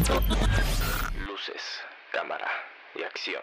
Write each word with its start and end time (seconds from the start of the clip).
Luces, 0.00 1.60
cámara 2.10 2.46
y 2.98 3.02
acción. 3.02 3.42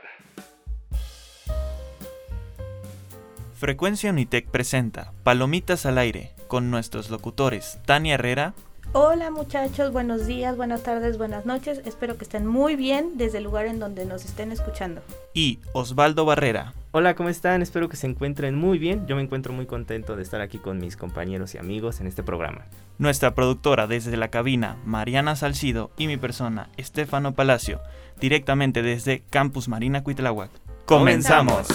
Frecuencia 3.54 4.10
Unitec 4.10 4.50
presenta 4.50 5.14
Palomitas 5.24 5.86
al 5.86 6.00
aire 6.00 6.34
con 6.48 6.72
nuestros 6.72 7.12
locutores 7.12 7.78
Tania 7.86 8.16
Herrera. 8.16 8.56
Hola 8.94 9.30
muchachos, 9.30 9.94
buenos 9.94 10.26
días, 10.26 10.58
buenas 10.58 10.82
tardes, 10.82 11.20
buenas 11.20 11.46
noches. 11.46 11.82
Espero 11.86 12.18
que 12.18 12.24
estén 12.24 12.48
muy 12.48 12.76
bien 12.76 13.20
desde 13.20 13.38
el 13.38 13.44
lugar 13.44 13.68
en 13.68 13.78
donde 13.78 14.06
nos 14.06 14.26
estén 14.26 14.52
escuchando. 14.52 15.04
Y 15.36 15.60
Osvaldo 15.74 16.26
Barrera. 16.26 16.74
Hola, 17.00 17.14
¿cómo 17.14 17.30
están? 17.30 17.62
Espero 17.62 17.90
que 17.90 17.96
se 17.96 18.08
encuentren 18.08 18.56
muy 18.56 18.80
bien. 18.80 19.06
Yo 19.06 19.16
me 19.16 19.22
encuentro 19.22 19.54
muy 19.54 19.68
contento 19.68 20.16
de 20.16 20.24
estar 20.24 20.42
aquí 20.42 20.58
con 20.58 20.80
mis 20.80 20.98
compañeros 20.98 21.54
y 21.54 21.60
amigos 21.60 22.02
en 22.02 22.08
este 22.08 22.24
programa. 22.24 22.66
Nuestra 22.98 23.36
productora 23.36 23.86
desde 23.86 24.18
la 24.18 24.30
cabina, 24.30 24.78
Mariana 24.84 25.36
Salcido, 25.36 25.92
y 25.96 26.08
mi 26.08 26.18
persona, 26.18 26.70
Estefano 26.76 27.36
Palacio, 27.36 27.82
directamente 28.20 28.82
desde 28.82 29.22
Campus 29.30 29.68
Marina 29.68 30.02
Cuitláhuac. 30.02 30.50
¡Comenzamos! 30.88 31.68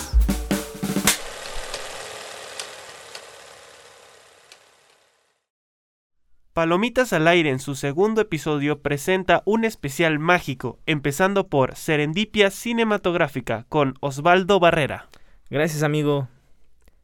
Palomitas 6.53 7.15
al 7.15 7.29
aire 7.29 7.49
en 7.49 7.59
su 7.59 7.75
segundo 7.75 8.21
episodio 8.21 8.83
presenta 8.83 9.43
un 9.47 9.65
especial 9.65 10.19
mágico, 10.19 10.79
empezando 10.85 11.49
por 11.49 11.77
Serendipia 11.77 12.51
Cinematográfica 12.51 13.65
con 13.71 13.95
Osvaldo 14.01 14.61
Barrera. 14.61 15.09
Gracias, 15.49 15.83
amigo. 15.83 16.29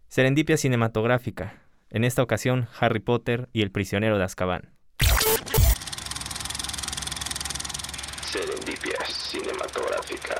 Serendipia 0.08 0.58
Cinematográfica. 0.58 1.62
En 1.88 2.04
esta 2.04 2.22
ocasión, 2.22 2.68
Harry 2.78 3.00
Potter 3.00 3.48
y 3.54 3.62
el 3.62 3.70
prisionero 3.70 4.18
de 4.18 4.24
Azkaban. 4.24 4.68
Serendipia 8.20 9.02
cinematográfica. 9.06 10.34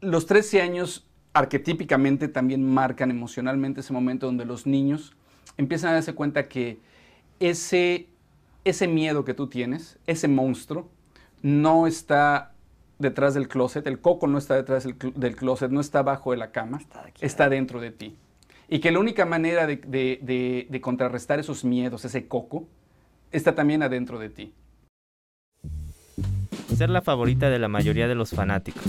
Los 0.00 0.26
13 0.26 0.62
años 0.62 1.09
arquetípicamente 1.32 2.28
también 2.28 2.66
marcan 2.66 3.10
emocionalmente 3.10 3.80
ese 3.80 3.92
momento 3.92 4.26
donde 4.26 4.44
los 4.44 4.66
niños 4.66 5.14
empiezan 5.56 5.90
a 5.90 5.94
darse 5.94 6.14
cuenta 6.14 6.48
que 6.48 6.78
ese, 7.38 8.08
ese 8.64 8.88
miedo 8.88 9.24
que 9.24 9.34
tú 9.34 9.46
tienes, 9.46 9.98
ese 10.06 10.28
monstruo, 10.28 10.88
no 11.42 11.86
está 11.86 12.52
detrás 12.98 13.32
del 13.34 13.48
closet, 13.48 13.86
el 13.86 13.98
coco 14.00 14.26
no 14.26 14.38
está 14.38 14.56
detrás 14.56 14.84
del, 14.84 14.98
cl- 14.98 15.14
del 15.14 15.36
closet, 15.36 15.70
no 15.70 15.80
está 15.80 16.02
bajo 16.02 16.32
de 16.32 16.36
la 16.36 16.50
cama, 16.50 16.80
está, 17.20 17.48
dentro 17.48 17.80
de 17.80 17.90
ti. 17.92 18.16
Y 18.68 18.80
que 18.80 18.90
la 18.92 18.98
única 18.98 19.24
manera 19.24 19.66
de, 19.66 19.76
de- 19.76 20.18
de- 20.22 20.66
de 20.68 20.80
contrarrestar 20.80 21.38
esos 21.38 21.64
miedos, 21.64 22.04
ese 22.04 22.28
coco, 22.28 22.66
está 23.32 23.54
también 23.54 23.82
adentro 23.82 24.18
de 24.18 24.28
ti. 24.28 24.52
Ser 26.76 26.90
la 26.90 27.02
favorita 27.02 27.48
de 27.50 27.58
la 27.58 27.68
mayoría 27.68 28.06
de 28.06 28.14
los 28.14 28.30
fanáticos. 28.30 28.82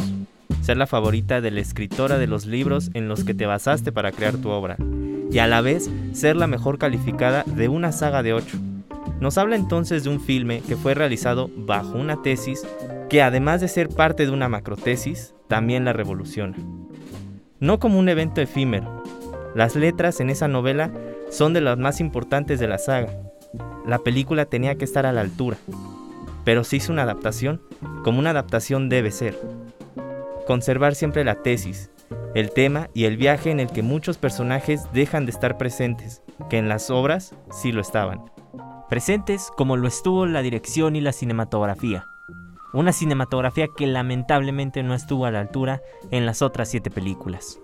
Ser 0.61 0.77
la 0.77 0.87
favorita 0.87 1.41
de 1.41 1.51
la 1.51 1.59
escritora 1.59 2.17
de 2.17 2.27
los 2.27 2.45
libros 2.45 2.91
en 2.93 3.07
los 3.07 3.23
que 3.23 3.33
te 3.33 3.45
basaste 3.45 3.91
para 3.91 4.11
crear 4.11 4.37
tu 4.37 4.49
obra. 4.49 4.77
Y 5.31 5.39
a 5.39 5.47
la 5.47 5.61
vez, 5.61 5.89
ser 6.13 6.35
la 6.35 6.47
mejor 6.47 6.77
calificada 6.77 7.43
de 7.45 7.67
una 7.67 7.91
saga 7.91 8.21
de 8.21 8.33
8. 8.33 8.57
Nos 9.19 9.37
habla 9.37 9.55
entonces 9.55 10.03
de 10.03 10.09
un 10.09 10.19
filme 10.19 10.61
que 10.61 10.75
fue 10.75 10.93
realizado 10.93 11.49
bajo 11.55 11.97
una 11.97 12.21
tesis 12.21 12.65
que 13.09 13.21
además 13.21 13.59
de 13.59 13.67
ser 13.67 13.89
parte 13.89 14.25
de 14.25 14.31
una 14.31 14.49
macrotesis, 14.49 15.33
también 15.47 15.83
la 15.83 15.93
revoluciona. 15.93 16.55
No 17.59 17.79
como 17.79 17.99
un 17.99 18.07
evento 18.07 18.39
efímero. 18.39 19.03
Las 19.53 19.75
letras 19.75 20.21
en 20.21 20.29
esa 20.29 20.47
novela 20.47 20.91
son 21.29 21.53
de 21.53 21.61
las 21.61 21.77
más 21.77 21.99
importantes 21.99 22.59
de 22.59 22.67
la 22.67 22.77
saga. 22.77 23.11
La 23.85 23.99
película 23.99 24.45
tenía 24.45 24.75
que 24.75 24.85
estar 24.85 25.05
a 25.05 25.11
la 25.11 25.21
altura, 25.21 25.57
pero 26.45 26.63
se 26.63 26.77
hizo 26.77 26.93
una 26.93 27.03
adaptación 27.03 27.61
como 28.03 28.19
una 28.19 28.29
adaptación 28.29 28.89
debe 28.89 29.11
ser. 29.11 29.37
Conservar 30.51 30.95
siempre 30.95 31.23
la 31.23 31.35
tesis, 31.35 31.91
el 32.35 32.51
tema 32.51 32.89
y 32.93 33.05
el 33.05 33.15
viaje 33.15 33.51
en 33.51 33.61
el 33.61 33.69
que 33.69 33.83
muchos 33.83 34.17
personajes 34.17 34.81
dejan 34.91 35.25
de 35.25 35.31
estar 35.31 35.57
presentes, 35.57 36.23
que 36.49 36.57
en 36.57 36.67
las 36.67 36.89
obras 36.89 37.33
sí 37.51 37.71
lo 37.71 37.79
estaban. 37.79 38.25
presentes 38.89 39.49
como 39.55 39.77
lo 39.77 39.87
estuvo 39.87 40.25
la 40.25 40.41
dirección 40.41 40.97
y 40.97 40.99
la 40.99 41.13
cinematografía. 41.13 42.03
Una 42.73 42.91
cinematografía 42.91 43.69
que 43.77 43.87
lamentablemente 43.87 44.83
no 44.83 44.93
estuvo 44.93 45.25
a 45.25 45.31
la 45.31 45.39
altura 45.39 45.81
en 46.11 46.25
las 46.25 46.41
otras 46.41 46.67
siete 46.67 46.91
películas. 46.91 47.61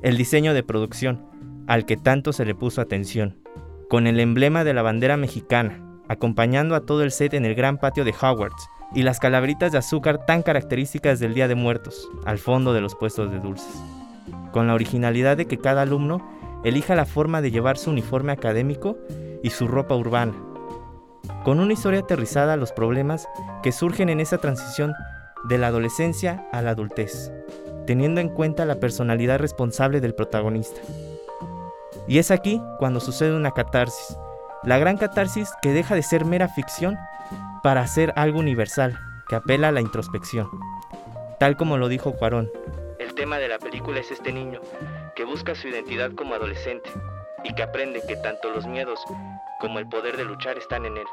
El 0.00 0.16
diseño 0.16 0.54
de 0.54 0.62
producción, 0.62 1.26
al 1.66 1.84
que 1.84 1.96
tanto 1.96 2.32
se 2.32 2.44
le 2.44 2.54
puso 2.54 2.80
atención, 2.80 3.42
con 3.90 4.06
el 4.06 4.20
emblema 4.20 4.62
de 4.62 4.72
la 4.72 4.82
bandera 4.82 5.16
mexicana, 5.16 5.84
acompañando 6.08 6.76
a 6.76 6.86
todo 6.86 7.02
el 7.02 7.10
set 7.10 7.34
en 7.34 7.44
el 7.44 7.56
gran 7.56 7.78
patio 7.78 8.04
de 8.04 8.12
Hogwarts, 8.12 8.68
y 8.94 9.02
las 9.02 9.18
calaveritas 9.18 9.72
de 9.72 9.78
azúcar 9.78 10.24
tan 10.24 10.42
características 10.42 11.18
del 11.18 11.34
Día 11.34 11.48
de 11.48 11.54
Muertos, 11.54 12.08
al 12.24 12.38
fondo 12.38 12.72
de 12.72 12.80
los 12.80 12.94
puestos 12.94 13.30
de 13.30 13.40
dulces. 13.40 13.74
Con 14.52 14.68
la 14.68 14.74
originalidad 14.74 15.36
de 15.36 15.46
que 15.46 15.58
cada 15.58 15.82
alumno 15.82 16.20
elija 16.64 16.94
la 16.94 17.04
forma 17.04 17.42
de 17.42 17.50
llevar 17.50 17.76
su 17.76 17.90
uniforme 17.90 18.32
académico 18.32 18.96
y 19.42 19.50
su 19.50 19.66
ropa 19.66 19.96
urbana. 19.96 20.34
Con 21.44 21.60
una 21.60 21.72
historia 21.72 22.00
aterrizada 22.00 22.54
a 22.54 22.56
los 22.56 22.72
problemas 22.72 23.28
que 23.62 23.72
surgen 23.72 24.08
en 24.08 24.20
esa 24.20 24.38
transición 24.38 24.92
de 25.44 25.58
la 25.58 25.66
adolescencia 25.66 26.46
a 26.52 26.62
la 26.62 26.70
adultez, 26.70 27.32
teniendo 27.86 28.20
en 28.20 28.28
cuenta 28.28 28.64
la 28.64 28.80
personalidad 28.80 29.38
responsable 29.38 30.00
del 30.00 30.14
protagonista. 30.14 30.80
Y 32.06 32.18
es 32.18 32.30
aquí 32.30 32.62
cuando 32.78 33.00
sucede 33.00 33.36
una 33.36 33.50
catarsis, 33.50 34.16
la 34.62 34.78
gran 34.78 34.96
catarsis 34.96 35.50
que 35.60 35.72
deja 35.72 35.94
de 35.94 36.02
ser 36.02 36.24
mera 36.24 36.48
ficción 36.48 36.96
para 37.64 37.86
ser 37.86 38.12
algo 38.16 38.40
universal, 38.40 39.00
que 39.26 39.36
apela 39.36 39.68
a 39.68 39.72
la 39.72 39.80
introspección. 39.80 40.50
Tal 41.40 41.56
como 41.56 41.78
lo 41.78 41.88
dijo 41.88 42.12
Cuarón. 42.12 42.50
El 42.98 43.14
tema 43.14 43.38
de 43.38 43.48
la 43.48 43.58
película 43.58 44.00
es 44.00 44.10
este 44.10 44.34
niño, 44.34 44.60
que 45.16 45.24
busca 45.24 45.54
su 45.54 45.68
identidad 45.68 46.12
como 46.12 46.34
adolescente 46.34 46.90
y 47.42 47.54
que 47.54 47.62
aprende 47.62 48.02
que 48.06 48.16
tanto 48.16 48.50
los 48.50 48.66
miedos 48.66 49.00
como 49.60 49.78
el 49.78 49.88
poder 49.88 50.18
de 50.18 50.26
luchar 50.26 50.58
están 50.58 50.84
en 50.84 50.98
él. 50.98 51.06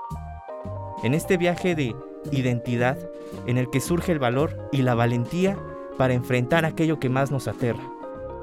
En 1.03 1.13
este 1.13 1.37
viaje 1.37 1.73
de 1.73 1.95
identidad, 2.33 2.97
en 3.47 3.57
el 3.57 3.69
que 3.69 3.79
surge 3.79 4.11
el 4.11 4.19
valor 4.19 4.67
y 4.73 4.81
la 4.81 4.93
valentía 4.93 5.57
para 5.97 6.15
enfrentar 6.15 6.65
aquello 6.65 6.99
que 6.99 7.07
más 7.07 7.31
nos 7.31 7.47
aterra, 7.47 7.83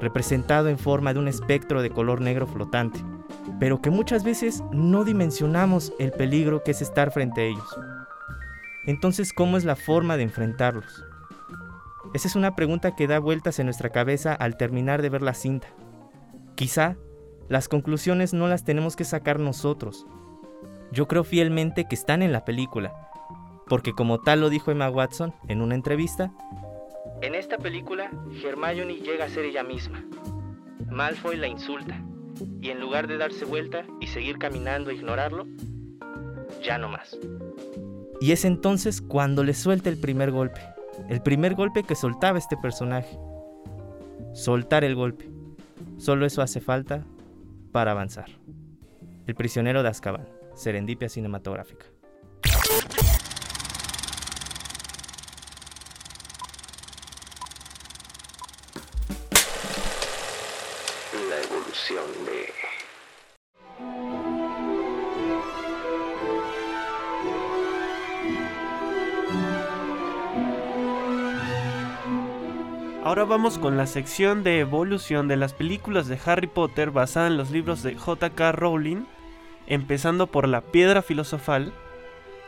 representado 0.01 0.69
en 0.69 0.79
forma 0.79 1.13
de 1.13 1.19
un 1.19 1.27
espectro 1.27 1.83
de 1.83 1.91
color 1.91 2.21
negro 2.21 2.47
flotante, 2.47 3.01
pero 3.59 3.83
que 3.83 3.91
muchas 3.91 4.23
veces 4.23 4.63
no 4.71 5.03
dimensionamos 5.03 5.93
el 5.99 6.11
peligro 6.11 6.63
que 6.63 6.71
es 6.71 6.81
estar 6.81 7.11
frente 7.11 7.41
a 7.41 7.45
ellos. 7.45 7.77
Entonces, 8.89 9.33
¿cómo 9.33 9.55
es 9.55 9.65
la 9.65 9.75
forma 9.75 10.17
de 10.17 10.23
enfrentarlos? 10.23 11.05
Esa 12.15 12.27
es 12.27 12.35
una 12.35 12.55
pregunta 12.55 12.95
que 12.95 13.05
da 13.05 13.19
vueltas 13.19 13.59
en 13.59 13.67
nuestra 13.67 13.91
cabeza 13.91 14.33
al 14.33 14.57
terminar 14.57 15.03
de 15.03 15.09
ver 15.09 15.21
la 15.21 15.35
cinta. 15.35 15.67
Quizá 16.55 16.97
las 17.49 17.69
conclusiones 17.69 18.33
no 18.33 18.47
las 18.47 18.63
tenemos 18.63 18.95
que 18.95 19.03
sacar 19.03 19.37
nosotros. 19.37 20.07
Yo 20.91 21.07
creo 21.07 21.23
fielmente 21.23 21.85
que 21.87 21.93
están 21.93 22.23
en 22.23 22.31
la 22.31 22.45
película, 22.45 23.11
porque 23.67 23.93
como 23.93 24.21
tal 24.21 24.41
lo 24.41 24.49
dijo 24.49 24.71
Emma 24.71 24.89
Watson 24.89 25.35
en 25.47 25.61
una 25.61 25.75
entrevista, 25.75 26.31
en 27.21 27.35
esta 27.35 27.59
película 27.59 28.09
Hermione 28.43 28.95
llega 28.95 29.25
a 29.25 29.29
ser 29.29 29.45
ella 29.45 29.61
misma. 29.61 30.03
Malfoy 30.89 31.37
la 31.37 31.47
insulta, 31.47 32.01
y 32.59 32.71
en 32.71 32.79
lugar 32.79 33.05
de 33.05 33.17
darse 33.19 33.45
vuelta 33.45 33.85
y 34.01 34.07
seguir 34.07 34.39
caminando 34.39 34.89
e 34.89 34.95
ignorarlo, 34.95 35.45
ya 36.63 36.79
no 36.79 36.89
más. 36.89 37.15
Y 38.21 38.31
es 38.31 38.45
entonces 38.45 39.01
cuando 39.01 39.43
le 39.43 39.53
suelta 39.53 39.89
el 39.89 39.97
primer 39.97 40.31
golpe, 40.31 40.61
el 41.07 41.21
primer 41.21 41.55
golpe 41.55 41.83
que 41.83 41.95
soltaba 41.95 42.37
este 42.37 42.57
personaje. 42.57 43.17
Soltar 44.33 44.83
el 44.83 44.95
golpe. 44.95 45.29
Solo 45.97 46.25
eso 46.25 46.41
hace 46.41 46.59
falta 46.59 47.05
para 47.71 47.91
avanzar. 47.91 48.29
El 49.25 49.35
prisionero 49.35 49.83
de 49.83 49.89
Azkaban, 49.89 50.27
Serendipia 50.55 51.07
Cinematográfica. 51.07 51.85
Ahora 73.09 73.25
vamos 73.25 73.57
con 73.57 73.75
la 73.75 73.87
sección 73.87 74.43
de 74.43 74.59
evolución 74.59 75.27
de 75.27 75.35
las 75.35 75.55
películas 75.55 76.07
de 76.07 76.19
Harry 76.27 76.45
Potter 76.45 76.91
basada 76.91 77.25
en 77.25 77.37
los 77.37 77.49
libros 77.49 77.81
de 77.81 77.95
J.K. 77.95 78.51
Rowling, 78.51 79.05
empezando 79.65 80.27
por 80.27 80.47
La 80.47 80.61
Piedra 80.61 81.01
Filosofal, 81.01 81.73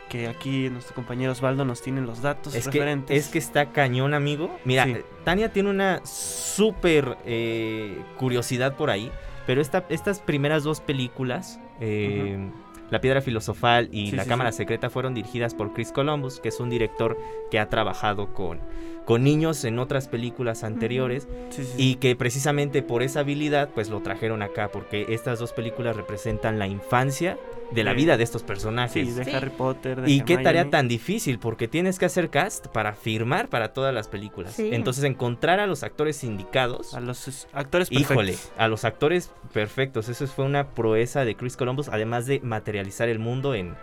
que 0.07 0.27
aquí 0.27 0.69
nuestro 0.69 0.93
compañero 0.93 1.31
Osvaldo 1.31 1.65
nos 1.65 1.81
tiene 1.81 2.01
los 2.01 2.21
datos 2.21 2.53
Es 2.53 2.65
que, 2.65 2.73
referentes. 2.77 3.25
es 3.25 3.31
que 3.31 3.39
está 3.39 3.71
cañón, 3.71 4.13
amigo. 4.13 4.55
Mira, 4.63 4.85
Sí. 4.85 4.97
Tania 5.23 5.51
tiene 5.51 5.71
una 5.71 5.99
súper 6.05 7.17
eh, 7.25 7.97
curiosidad 8.19 8.75
por 8.77 8.91
ahí. 8.91 9.11
Pero 9.47 9.61
esta, 9.61 9.85
estas 9.89 10.19
primeras 10.19 10.61
dos 10.61 10.79
películas, 10.79 11.59
eh, 11.79 12.51
La 12.91 13.01
Piedra 13.01 13.21
Filosofal 13.21 13.89
y 13.91 14.11
Sí, 14.11 14.15
La 14.15 14.25
sí, 14.25 14.29
Cámara. 14.29 14.51
Secreta, 14.51 14.91
fueron 14.91 15.15
dirigidas 15.15 15.55
por 15.55 15.73
Chris 15.73 15.91
Columbus, 15.91 16.39
que 16.39 16.49
es 16.49 16.59
un 16.59 16.69
director 16.69 17.17
que 17.49 17.57
ha 17.57 17.67
trabajado 17.67 18.31
con, 18.35 18.59
con 19.05 19.23
niños 19.23 19.65
en 19.65 19.79
otras 19.79 20.07
películas 20.07 20.63
anteriores 20.63 21.27
Sí, 21.49 21.63
sí, 21.65 21.73
y 21.77 21.95
que 21.95 22.15
precisamente 22.15 22.81
por 22.83 23.01
esa 23.03 23.21
habilidad 23.21 23.69
pues 23.73 23.89
lo 23.89 24.01
trajeron 24.01 24.41
acá, 24.43 24.69
porque 24.71 25.07
estas 25.09 25.39
dos 25.39 25.53
películas 25.53 25.95
representan 25.95 26.59
la 26.59 26.67
infancia 26.67 27.37
de 27.71 27.83
la 27.83 27.91
Sí. 27.91 27.97
vida 27.97 28.17
de 28.17 28.23
estos 28.23 28.41
sí, 28.41 28.47
personajes. 28.47 29.15
de 29.15 29.25
Sí. 29.25 29.31
Harry 29.31 29.49
Potter. 29.49 30.01
de 30.01 30.11
Y 30.11 30.21
qué 30.21 30.37
tarea 30.37 30.69
tan 30.69 30.87
difícil, 30.87 31.39
porque 31.39 31.67
tienes 31.67 31.97
que 31.99 32.05
hacer 32.05 32.29
cast 32.29 32.67
para 32.67 32.93
firmar 32.93 33.47
para 33.49 33.73
todas 33.73 33.93
las 33.93 34.07
películas. 34.07 34.53
Sí. 34.53 34.69
Entonces 34.73 35.03
encontrar 35.03 35.59
a 35.59 35.67
los 35.67 35.83
actores 35.83 36.23
indicados, 36.23 36.93
A 36.93 36.99
los 36.99 37.27
es- 37.27 37.47
actores 37.53 37.89
perfectos. 37.89 38.11
híjole, 38.13 38.35
a 38.57 38.67
los 38.67 38.85
actores 38.85 39.31
perfectos, 39.53 40.09
eso 40.09 40.27
fue 40.27 40.45
una 40.45 40.67
proeza 40.69 41.25
de 41.25 41.35
Chris 41.35 41.57
Columbus, 41.57 41.89
además 41.89 42.27
de 42.27 42.39
materializar 42.41 43.09
el 43.09 43.19
mundo 43.19 43.55
en, 43.55 43.75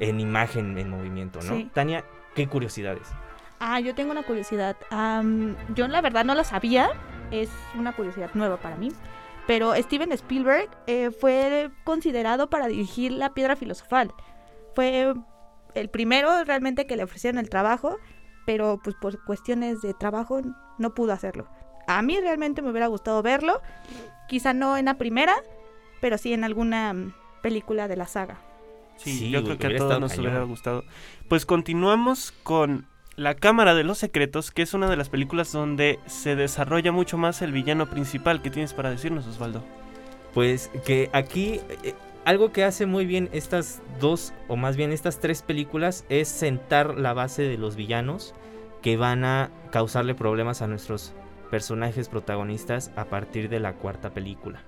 en 0.00 0.20
imagen, 0.20 0.76
en 0.78 0.90
movimiento, 0.90 1.40
¿no? 1.42 1.56
Sí. 1.56 1.70
Tania, 1.72 2.04
qué 2.34 2.46
curiosidades. 2.46 3.08
Ah, 3.66 3.80
yo 3.80 3.94
tengo 3.94 4.12
una 4.12 4.22
curiosidad. 4.24 4.76
Am, 4.90 5.56
yo 5.74 5.88
la 5.88 6.02
verdad 6.02 6.22
no 6.26 6.34
lo 6.34 6.44
sabía. 6.44 6.90
Es 7.30 7.48
una 7.74 7.96
curiosidad 7.96 8.30
nueva 8.34 8.58
para 8.58 8.76
mí. 8.76 8.90
Pero 9.46 9.74
Steven 9.74 10.12
Spielberg 10.12 10.68
eh, 10.86 11.10
fue 11.10 11.70
considerado 11.82 12.50
para 12.50 12.66
dirigir 12.66 13.12
La 13.12 13.32
Piedra 13.32 13.56
Filosofal. 13.56 14.12
Fue 14.74 15.14
el 15.74 15.88
primero 15.88 16.44
realmente 16.44 16.86
que 16.86 16.94
le 16.96 17.04
ofrecieron 17.04 17.38
el 17.38 17.48
trabajo, 17.48 17.96
pero 18.44 18.78
pues 18.84 18.96
por 18.96 19.24
cuestiones 19.24 19.80
de 19.80 19.94
trabajo 19.94 20.42
no 20.76 20.94
pudo 20.94 21.12
hacerlo. 21.14 21.48
A 21.86 22.02
mí 22.02 22.20
realmente 22.20 22.60
me 22.60 22.70
hubiera 22.70 22.88
gustado 22.88 23.22
verlo. 23.22 23.62
Quizá 24.28 24.52
no 24.52 24.76
en 24.76 24.84
la 24.84 24.98
primera, 24.98 25.34
pero 26.02 26.18
sí 26.18 26.34
en 26.34 26.44
alguna 26.44 26.92
mm, 26.92 27.14
película 27.42 27.88
de 27.88 27.96
la 27.96 28.06
saga. 28.06 28.42
Sí, 28.96 29.16
Sí, 29.16 29.30
yo 29.30 29.42
creo 29.42 29.56
que 29.56 29.68
a 29.68 29.76
todos 29.78 30.00
nos 30.00 30.12
cañón. 30.12 30.26
hubiera 30.26 30.44
gustado. 30.44 30.84
Pues 31.28 31.46
continuamos 31.46 32.30
con 32.42 32.86
La 33.16 33.34
Cámara 33.34 33.76
de 33.76 33.84
los 33.84 33.98
Secretos, 33.98 34.50
que 34.50 34.62
es 34.62 34.74
una 34.74 34.90
de 34.90 34.96
las 34.96 35.08
películas 35.08 35.52
donde 35.52 36.00
se 36.06 36.34
desarrolla 36.34 36.90
mucho 36.90 37.16
más 37.16 37.42
el 37.42 37.52
villano 37.52 37.88
principal. 37.88 38.42
¿Qué 38.42 38.50
tienes 38.50 38.74
para 38.74 38.90
decirnos, 38.90 39.26
Osvaldo? 39.28 39.62
Pues 40.32 40.68
que 40.84 41.10
aquí 41.12 41.60
eh, 41.84 41.94
algo 42.24 42.50
que 42.50 42.64
hace 42.64 42.86
muy 42.86 43.06
bien 43.06 43.28
estas 43.32 43.82
dos, 44.00 44.32
o 44.48 44.56
más 44.56 44.76
bien 44.76 44.90
estas 44.90 45.20
tres 45.20 45.42
películas, 45.42 46.04
es 46.08 46.26
sentar 46.26 46.98
la 46.98 47.12
base 47.12 47.42
de 47.42 47.56
los 47.56 47.76
villanos 47.76 48.34
que 48.82 48.96
van 48.96 49.24
a 49.24 49.50
causarle 49.70 50.16
problemas 50.16 50.60
a 50.60 50.66
nuestros 50.66 51.12
personajes 51.52 52.08
protagonistas 52.08 52.90
a 52.96 53.04
partir 53.04 53.48
de 53.48 53.60
la 53.60 53.74
cuarta 53.74 54.10
película. 54.10 54.64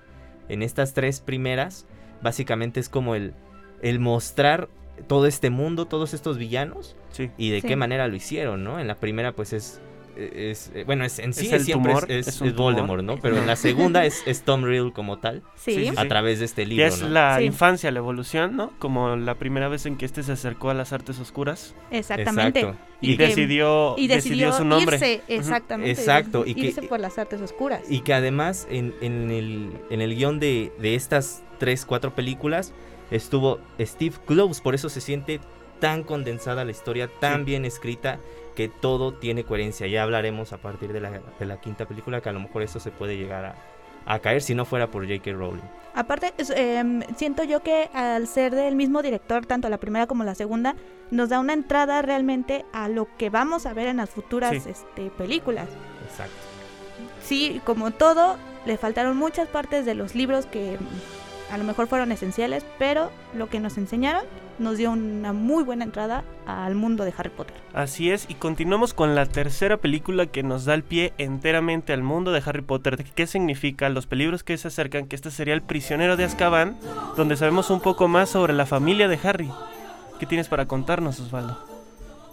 En 0.47 0.63
estas 0.63 0.93
tres 0.93 1.19
primeras, 1.19 1.85
básicamente 2.21 2.79
es 2.79 2.87
como 2.87 3.13
el, 3.13 3.33
el 3.81 3.99
mostrar 3.99 4.69
todo 5.07 5.27
este 5.27 5.49
mundo, 5.49 5.85
todos 5.85 6.13
estos 6.13 6.37
villanos 6.37 6.95
Sí. 7.11 7.29
y 7.37 7.49
de 7.51 7.61
Sí. 7.61 7.67
qué 7.67 7.75
manera 7.75 8.07
lo 8.07 8.15
hicieron, 8.15 8.63
¿no? 8.63 8.79
En 8.79 8.87
la 8.87 8.95
primera 8.95 9.33
pues 9.33 9.53
es... 9.53 9.79
es 10.15 10.71
eh, 10.73 10.83
bueno, 10.85 11.05
es, 11.05 11.19
en 11.19 11.31
sí 11.33 11.45
Es 11.45 11.53
el 11.53 11.61
siempre 11.61 11.93
tumor, 11.93 12.11
es, 12.11 12.27
es 12.27 12.41
un 12.41 12.47
es 12.47 12.55
Voldemort, 12.55 13.03
¿no? 13.03 13.19
Pero 13.19 13.37
en 13.37 13.45
la 13.45 13.55
segunda 13.55 14.03
es, 14.09 14.23
es 14.25 14.41
Tom 14.41 14.63
Riddle 14.63 14.91
como 14.91 15.19
tal 15.19 15.43
Sí, 15.55 15.91
a 15.95 16.07
través 16.07 16.39
de 16.39 16.45
este 16.45 16.65
libro, 16.65 16.81
Ya 16.81 16.87
es 16.87 17.01
¿no? 17.03 17.09
la 17.09 17.37
Sí. 17.37 17.45
infancia, 17.45 17.91
la 17.91 17.99
evolución, 17.99 18.55
¿no? 18.55 18.71
Como 18.79 19.15
la 19.15 19.35
primera 19.35 19.67
vez 19.67 19.85
en 19.85 19.95
que 19.95 20.05
este 20.05 20.23
se 20.23 20.31
acercó 20.31 20.71
a 20.71 20.73
las 20.73 20.91
artes 20.91 21.19
oscuras 21.19 21.75
exactamente. 21.91 22.61
Exacto. 22.61 22.81
y, 23.01 23.11
Y 23.13 23.17
que- 23.17 23.27
decidió, 23.27 23.93
Y 23.97 24.07
decidió, 24.07 24.53
su 24.53 24.65
nombre. 24.65 24.95
irse, 24.97 25.21
exactamente. 25.27 25.91
Exacto, 25.91 26.43
y 26.47 26.55
que- 26.55 26.61
irse 26.67 26.81
por 26.81 26.99
las 26.99 27.19
artes 27.19 27.39
oscuras. 27.41 27.81
Y 27.87 27.99
que 28.01 28.13
además 28.15 28.67
en, 28.71 28.95
en 29.01 29.29
el, 29.29 29.69
en 29.91 30.01
el 30.01 30.15
guion 30.15 30.39
de, 30.39 30.71
de 30.79 30.95
estas 30.95 31.43
tres, 31.59 31.85
cuatro 31.85 32.15
películas 32.15 32.73
estuvo 33.11 33.59
Steve 33.79 34.15
Kloves, 34.25 34.61
por 34.61 34.75
eso 34.75 34.89
se 34.89 35.01
siente 35.01 35.39
tan 35.79 36.03
condensada 36.03 36.65
la 36.65 36.71
historia, 36.71 37.09
tan 37.19 37.39
Sí. 37.39 37.43
bien 37.45 37.65
escrita, 37.65 38.19
que 38.55 38.67
todo 38.67 39.13
tiene 39.13 39.43
coherencia. 39.43 39.85
Ya 39.87 40.01
hablaremos 40.03 40.51
a 40.53 40.57
partir 40.57 40.91
de 40.91 40.99
la, 40.99 41.21
de 41.39 41.45
la 41.45 41.61
quinta 41.61 41.85
película, 41.85 42.21
que 42.21 42.29
a 42.29 42.33
lo 42.33 42.39
mejor 42.39 42.63
eso 42.63 42.79
se 42.79 42.89
puede 42.89 43.15
llegar 43.15 43.45
a, 43.45 43.55
a 44.07 44.19
caer 44.19 44.41
si 44.41 44.55
no 44.55 44.65
fuera 44.65 44.89
por 44.89 45.05
J.K. 45.07 45.31
Rowling. 45.33 45.61
Aparte, 45.93 46.33
em, 46.55 47.01
siento 47.15 47.43
yo 47.43 47.61
que 47.61 47.89
al 47.93 48.27
ser 48.27 48.55
del 48.55 48.75
mismo 48.75 49.01
director, 49.03 49.45
tanto 49.45 49.69
la 49.69 49.77
primera 49.77 50.07
como 50.07 50.23
la 50.23 50.33
segunda, 50.35 50.75
nos 51.11 51.29
da 51.29 51.39
una 51.39 51.53
entrada 51.53 52.01
realmente 52.01 52.65
a 52.73 52.87
lo 52.89 53.07
que 53.17 53.29
vamos 53.29 53.65
a 53.67 53.73
ver 53.73 53.87
en 53.87 53.97
las 53.97 54.09
futuras 54.09 54.63
Sí. 54.63 54.69
este, 54.69 55.09
películas. 55.11 55.69
Exacto. 56.09 56.33
Sí, 57.23 57.61
como 57.63 57.91
todo, 57.91 58.37
le 58.65 58.77
faltaron 58.77 59.17
muchas 59.17 59.47
partes 59.47 59.85
de 59.85 59.93
los 59.95 60.15
libros 60.15 60.45
que 60.47 60.77
a 61.51 61.57
lo 61.57 61.63
mejor 61.63 61.87
fueron 61.87 62.11
esenciales, 62.11 62.65
pero 62.77 63.11
lo 63.33 63.49
que 63.49 63.59
nos 63.59 63.77
enseñaron 63.77 64.23
nos 64.59 64.77
dio 64.77 64.91
una 64.91 65.33
muy 65.33 65.63
buena 65.63 65.83
entrada 65.83 66.23
al 66.45 66.75
mundo 66.75 67.03
de 67.05 67.13
Harry 67.17 67.29
Potter. 67.29 67.55
Así 67.73 68.09
es, 68.11 68.25
y 68.29 68.35
continuamos 68.35 68.93
con 68.93 69.15
la 69.15 69.25
tercera 69.25 69.77
película 69.77 70.25
que 70.25 70.43
nos 70.43 70.65
da 70.65 70.73
el 70.73 70.83
pie 70.83 71.13
enteramente 71.17 71.93
al 71.93 72.03
mundo 72.03 72.31
de 72.31 72.41
Harry 72.45 72.63
Potter. 72.63 73.03
¿Qué 73.15 73.27
significa? 73.27 73.89
Los 73.89 74.07
peligros 74.07 74.43
que 74.43 74.57
se 74.57 74.67
acercan, 74.67 75.07
que 75.07 75.15
este 75.15 75.31
sería 75.31 75.53
el 75.53 75.61
prisionero 75.61 76.17
de 76.17 76.23
Azkaban, 76.23 76.77
donde 77.15 77.37
sabemos 77.37 77.69
un 77.69 77.81
poco 77.81 78.07
más 78.07 78.29
sobre 78.29 78.53
la 78.53 78.65
familia 78.65 79.07
de 79.07 79.19
Harry. 79.23 79.51
¿Qué 80.19 80.25
tienes 80.25 80.47
para 80.47 80.65
contarnos, 80.65 81.19
Osvaldo? 81.19 81.76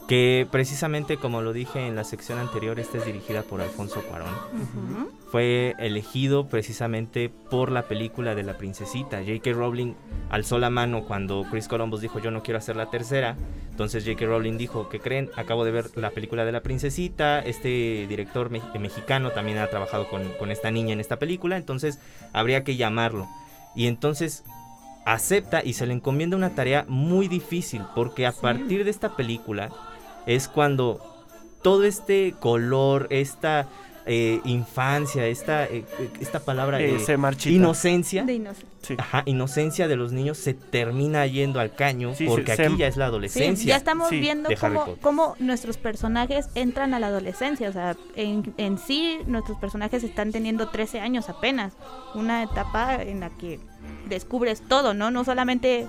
Que 0.09 0.47
precisamente 0.51 1.17
como 1.17 1.41
lo 1.41 1.55
dije 1.55 1.87
en 1.87 1.97
la 1.97 2.05
sección 2.05 2.39
anterior, 2.39 2.79
esta 2.79 2.99
es 2.99 3.07
dirigida 3.07 3.43
por 3.43 3.63
Alfonso 3.63 4.03
Cuarón. 4.03 4.29
Fue 5.33 5.75
elegido 5.79 6.47
precisamente 6.47 7.31
por 7.51 7.73
la 7.73 7.89
película 7.89 8.35
de 8.35 8.43
la 8.43 8.59
princesita. 8.59 9.21
J.K. 9.21 9.53
Rowling 9.55 9.95
alzó 10.29 10.59
la 10.59 10.69
mano 10.69 11.05
cuando 11.05 11.47
Chris 11.51 11.69
Columbus 11.69 12.03
dijo 12.03 12.19
yo 12.19 12.31
no 12.31 12.43
quiero 12.43 12.59
hacer 12.59 12.77
la 12.77 12.91
tercera. 12.91 13.37
Entonces 13.71 14.05
J.K. 14.05 14.27
Rowling 14.27 14.59
dijo, 14.59 14.91
¿qué 14.91 15.01
creen? 15.01 15.31
Acabo 15.37 15.65
de 15.65 15.73
ver 15.73 15.87
la 15.97 16.11
película 16.11 16.45
de 16.45 16.53
la 16.53 16.61
princesita. 16.61 17.41
Este 17.41 18.07
director 18.07 18.51
me- 18.51 18.61
mexicano 18.79 19.31
también 19.31 19.57
ha 19.57 19.69
trabajado 19.69 20.09
con, 20.11 20.23
con 20.39 20.51
esta 20.51 20.71
niña 20.71 20.93
en 20.93 21.01
esta 21.01 21.19
película. 21.19 21.57
Entonces 21.57 21.99
habría 22.35 22.63
que 22.63 22.77
llamarlo. 22.77 23.27
Y 23.75 23.87
entonces 23.87 24.45
acepta 25.07 25.63
y 25.65 25.73
se 25.73 25.87
le 25.87 25.95
encomienda 25.95 26.37
una 26.37 26.55
tarea 26.55 26.85
muy 26.89 27.27
difícil 27.27 27.83
porque 27.95 28.27
a 28.27 28.33
Sí. 28.33 28.39
partir 28.43 28.85
de 28.85 28.91
esta 28.91 29.17
película 29.17 29.71
es 30.27 30.49
cuando 30.49 31.01
todo 31.63 31.85
este 31.85 32.35
color, 32.39 33.07
esta 33.11 33.67
eh, 34.07 34.43
infancia, 34.45 35.27
esta, 35.27 35.65
eh, 35.65 35.87
esta 36.21 36.39
palabra 36.41 36.79
Eh, 36.79 36.97
eh, 36.97 36.99
se 36.99 37.17
marchita. 37.17 37.55
inocencia, 37.57 38.23
De 38.25 38.35
inoc- 38.39 38.53
Sí. 38.83 38.97
ajá, 38.99 39.23
inocencia 39.25 39.89
de 39.89 39.97
los 39.97 40.13
niños 40.13 40.37
se 40.37 40.53
termina 40.53 41.27
yendo 41.27 41.59
al 41.59 41.75
caño 41.75 42.15
Sí, 42.15 42.27
porque 42.27 42.53
aquí 42.53 42.65
se- 42.65 42.77
ya 42.77 42.87
es 42.87 42.99
la 42.99 43.07
Sí, 43.07 43.09
adolescencia. 43.09 43.69
ya 43.71 43.77
estamos 43.77 44.11
Sí, 44.11 44.21
viendo 44.21 44.51
cómo, 44.61 44.97
cómo 45.01 45.37
nuestros 45.39 45.79
personajes 45.79 46.49
entran 46.55 46.93
a 46.93 47.01
la 47.01 47.07
adolescencia. 47.07 47.71
O 47.71 47.73
sea, 47.73 47.97
en, 48.15 48.53
en 48.59 48.77
sí, 48.77 49.21
nuestros 49.27 49.57
personajes 49.57 50.05
están 50.05 50.33
teniendo 50.33 50.69
13 50.69 51.01
años 51.01 51.31
apenas. 51.31 51.73
Una 52.15 52.43
etapa 52.43 52.97
en 53.03 53.21
la 53.21 53.31
que 53.31 53.59
descubres 54.11 54.61
todo, 54.69 54.93
¿no? 54.93 55.11
No 55.11 55.25
solamente 55.25 55.87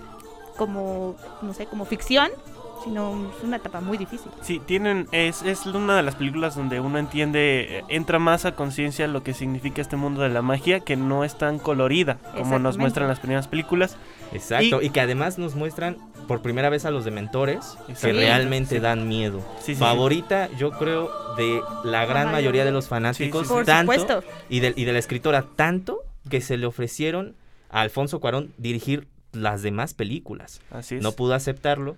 como, 0.55 1.17
no 1.41 1.53
sé, 1.53 1.65
como 1.65 1.83
ficción, 1.83 2.29
sino 2.85 3.29
es 3.37 3.43
una 3.43 3.57
etapa 3.57 3.81
muy 3.81 3.97
difícil. 3.97 4.31
Sí, 4.41 4.61
tienen, 4.65 5.07
es, 5.11 5.41
es 5.41 5.65
una 5.65 5.97
de 5.97 6.03
las 6.03 6.15
películas 6.15 6.55
donde 6.55 6.79
uno 6.79 6.97
entiende, 6.99 7.79
eh, 7.79 7.83
entra 7.89 8.19
más 8.19 8.45
a 8.45 8.53
conciencia 8.55 9.07
lo 9.07 9.23
que 9.23 9.33
significa 9.33 9.81
este 9.81 9.97
mundo 9.97 10.21
de 10.21 10.29
la 10.29 10.41
magia, 10.41 10.79
que 10.79 10.95
no 10.95 11.23
es 11.25 11.37
tan 11.37 11.59
colorida 11.59 12.17
como 12.37 12.59
nos 12.59 12.77
muestran 12.77 13.07
las 13.09 13.19
primeras 13.19 13.47
películas. 13.49 13.97
Exacto, 14.31 14.81
Y- 14.81 14.85
y, 14.87 14.89
que 14.91 15.01
además 15.01 15.37
nos 15.37 15.55
muestran 15.55 15.97
por 16.27 16.41
primera 16.41 16.69
vez 16.69 16.85
a 16.85 16.91
los 16.91 17.05
dementores 17.05 17.77
que 18.01 18.13
realmente 18.13 18.75
Sí. 18.75 18.81
dan 18.81 19.07
miedo. 19.07 19.39
Sí, 19.59 19.65
sí, 19.67 19.73
sí. 19.75 19.79
Favorita, 19.79 20.49
yo 20.57 20.71
creo, 20.71 21.11
de 21.35 21.61
la 21.83 22.05
gran 22.05 22.25
mayoría. 22.25 22.31
mayoría 22.31 22.65
de 22.65 22.71
los 22.71 22.87
fanáticos, 22.87 23.41
Sí, 23.41 23.45
sí, 23.45 23.47
sí. 23.49 23.53
Por 23.53 23.65
tanto, 23.65 23.91
supuesto. 23.93 24.23
Y, 24.49 24.59
de, 24.61 24.73
y 24.75 24.85
de 24.85 24.93
la 24.93 24.99
escritora, 24.99 25.45
tanto 25.55 25.99
que 26.29 26.41
se 26.41 26.57
le 26.57 26.65
ofrecieron 26.65 27.35
a 27.69 27.81
Alfonso 27.81 28.19
Cuarón 28.19 28.53
dirigir 28.57 29.07
las 29.31 29.61
demás 29.61 29.93
películas. 29.93 30.61
Así 30.71 30.95
es. 30.95 31.03
no 31.03 31.11
pudo 31.11 31.33
aceptarlo. 31.35 31.97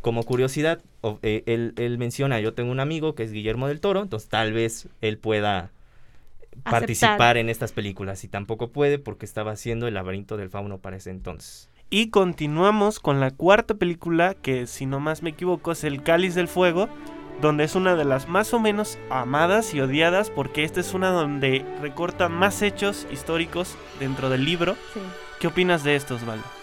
Como 0.00 0.22
curiosidad, 0.22 0.80
eh, 1.22 1.42
él, 1.46 1.74
él 1.76 1.98
menciona, 1.98 2.40
yo 2.40 2.54
tengo 2.54 2.70
un 2.70 2.80
amigo 2.80 3.14
que 3.14 3.24
es 3.24 3.32
Guillermo 3.32 3.68
del 3.68 3.80
Toro, 3.80 4.02
entonces 4.02 4.28
tal 4.28 4.52
vez 4.52 4.88
él 5.00 5.18
pueda 5.18 5.70
participar 6.62 7.10
Aceptar. 7.10 7.36
en 7.36 7.48
estas 7.48 7.72
películas 7.72 8.24
y 8.24 8.28
tampoco 8.28 8.68
puede 8.68 8.98
porque 8.98 9.26
estaba 9.26 9.52
haciendo 9.52 9.86
el 9.86 9.94
laberinto 9.94 10.36
del 10.36 10.50
fauno 10.50 10.78
para 10.78 10.96
ese 10.96 11.10
entonces. 11.10 11.70
Y 11.90 12.10
continuamos 12.10 13.00
con 13.00 13.18
la 13.18 13.30
cuarta 13.30 13.74
película, 13.74 14.34
que 14.34 14.66
si 14.66 14.84
no 14.84 15.00
más 15.00 15.22
me 15.22 15.30
equivoco 15.30 15.72
es 15.72 15.84
El 15.84 16.02
Cáliz 16.02 16.34
del 16.34 16.48
Fuego, 16.48 16.88
donde 17.40 17.64
es 17.64 17.74
una 17.76 17.94
de 17.94 18.04
las 18.04 18.28
más 18.28 18.52
o 18.52 18.60
menos 18.60 18.98
amadas 19.10 19.72
y 19.72 19.80
odiadas, 19.80 20.30
porque 20.30 20.64
esta 20.64 20.80
es 20.80 20.92
una 20.92 21.10
donde 21.10 21.64
recorta 21.80 22.28
más 22.28 22.60
hechos 22.62 23.06
históricos 23.10 23.76
dentro 24.00 24.28
del 24.28 24.44
libro. 24.44 24.74
Sí. 24.92 25.00
¿Qué 25.40 25.46
opinas 25.46 25.84
de 25.84 25.96
esto, 25.96 26.16
Osvaldo? 26.16 26.57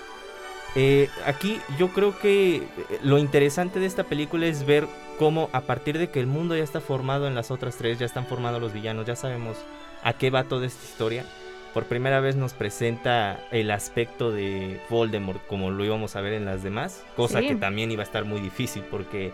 Eh, 0.76 1.10
aquí 1.26 1.60
yo 1.78 1.90
creo 1.90 2.18
que 2.20 2.58
eh, 2.58 2.64
lo 3.02 3.18
interesante 3.18 3.80
de 3.80 3.86
esta 3.86 4.04
película 4.04 4.46
es 4.46 4.66
ver 4.66 4.88
cómo 5.18 5.50
a 5.54 5.62
partir 5.62 5.98
de 5.98 6.10
que 6.10 6.20
el 6.20 6.28
mundo 6.28 6.56
ya 6.56 6.64
está 6.64 6.82
formado 6.82 7.28
en 7.28 7.36
las 7.36 7.50
otras 7.50 7.78
tres, 7.78 7.98
ya 7.98 8.06
están 8.06 8.26
formados 8.26 8.62
los 8.62 8.74
villanos, 8.74 9.06
ya 9.06 9.16
sabemos 9.16 9.56
a 10.04 10.14
qué 10.14 10.30
va 10.30 10.44
toda 10.44 10.66
esta 10.68 10.84
historia, 10.84 11.26
por 11.74 11.86
primera 11.86 12.20
vez 12.20 12.36
nos 12.36 12.54
presenta 12.54 13.40
el 13.52 13.72
aspecto 13.72 14.32
de 14.32 14.82
Voldemort 14.90 15.46
como 15.48 15.72
lo 15.72 15.86
íbamos 15.86 16.16
a 16.18 16.22
ver 16.22 16.34
en 16.34 16.44
las 16.46 16.62
demás, 16.62 17.04
cosa 17.16 17.40
Sí. 17.40 17.48
que 17.48 17.56
también 17.56 17.90
iba 17.92 18.04
a 18.04 18.06
estar 18.06 18.26
muy 18.26 18.42
difícil 18.42 18.84
porque 18.92 19.32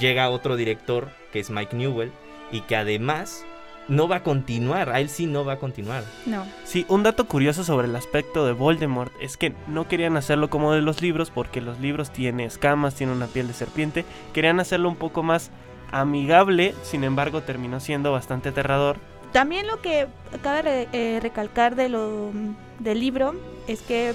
llega 0.00 0.30
otro 0.30 0.56
director 0.56 1.08
que 1.32 1.38
es 1.38 1.50
Mike 1.50 1.76
Newell 1.76 2.10
y 2.50 2.62
que 2.62 2.74
además 2.76 3.44
no 3.88 4.08
va 4.08 4.16
a 4.16 4.22
continuar, 4.22 4.90
a 4.90 5.00
él 5.00 5.08
sí 5.08 5.26
no 5.26 5.44
va 5.44 5.54
a 5.54 5.58
continuar. 5.58 6.02
No. 6.26 6.44
Sí, 6.64 6.84
un 6.88 7.02
dato 7.02 7.26
curioso 7.26 7.62
sobre 7.64 7.86
el 7.86 7.94
aspecto 7.96 8.44
de 8.44 8.52
Voldemort 8.52 9.12
es 9.20 9.36
que 9.36 9.52
no 9.68 9.86
querían 9.88 10.16
hacerlo 10.16 10.50
como 10.50 10.72
de 10.72 10.82
los 10.82 11.02
libros 11.02 11.30
porque 11.30 11.60
los 11.60 11.78
libros 11.80 12.10
tienen 12.10 12.46
escamas, 12.46 12.94
tienen 12.94 13.16
una 13.16 13.26
piel 13.26 13.46
de 13.46 13.54
serpiente, 13.54 14.04
querían 14.32 14.58
hacerlo 14.60 14.88
un 14.88 14.96
poco 14.96 15.22
más 15.22 15.50
amigable, 15.92 16.74
sin 16.82 17.04
embargo 17.04 17.42
terminó 17.42 17.80
siendo 17.80 18.12
bastante 18.12 18.48
aterrador. 18.48 18.96
También 19.32 19.66
lo 19.66 19.80
que 19.80 20.06
cabe 20.42 20.62
re- 20.62 20.88
eh, 20.92 21.18
recalcar 21.20 21.76
de 21.76 21.88
lo, 21.88 22.30
del 22.78 23.00
libro 23.00 23.34
es 23.68 23.82
que 23.82 24.12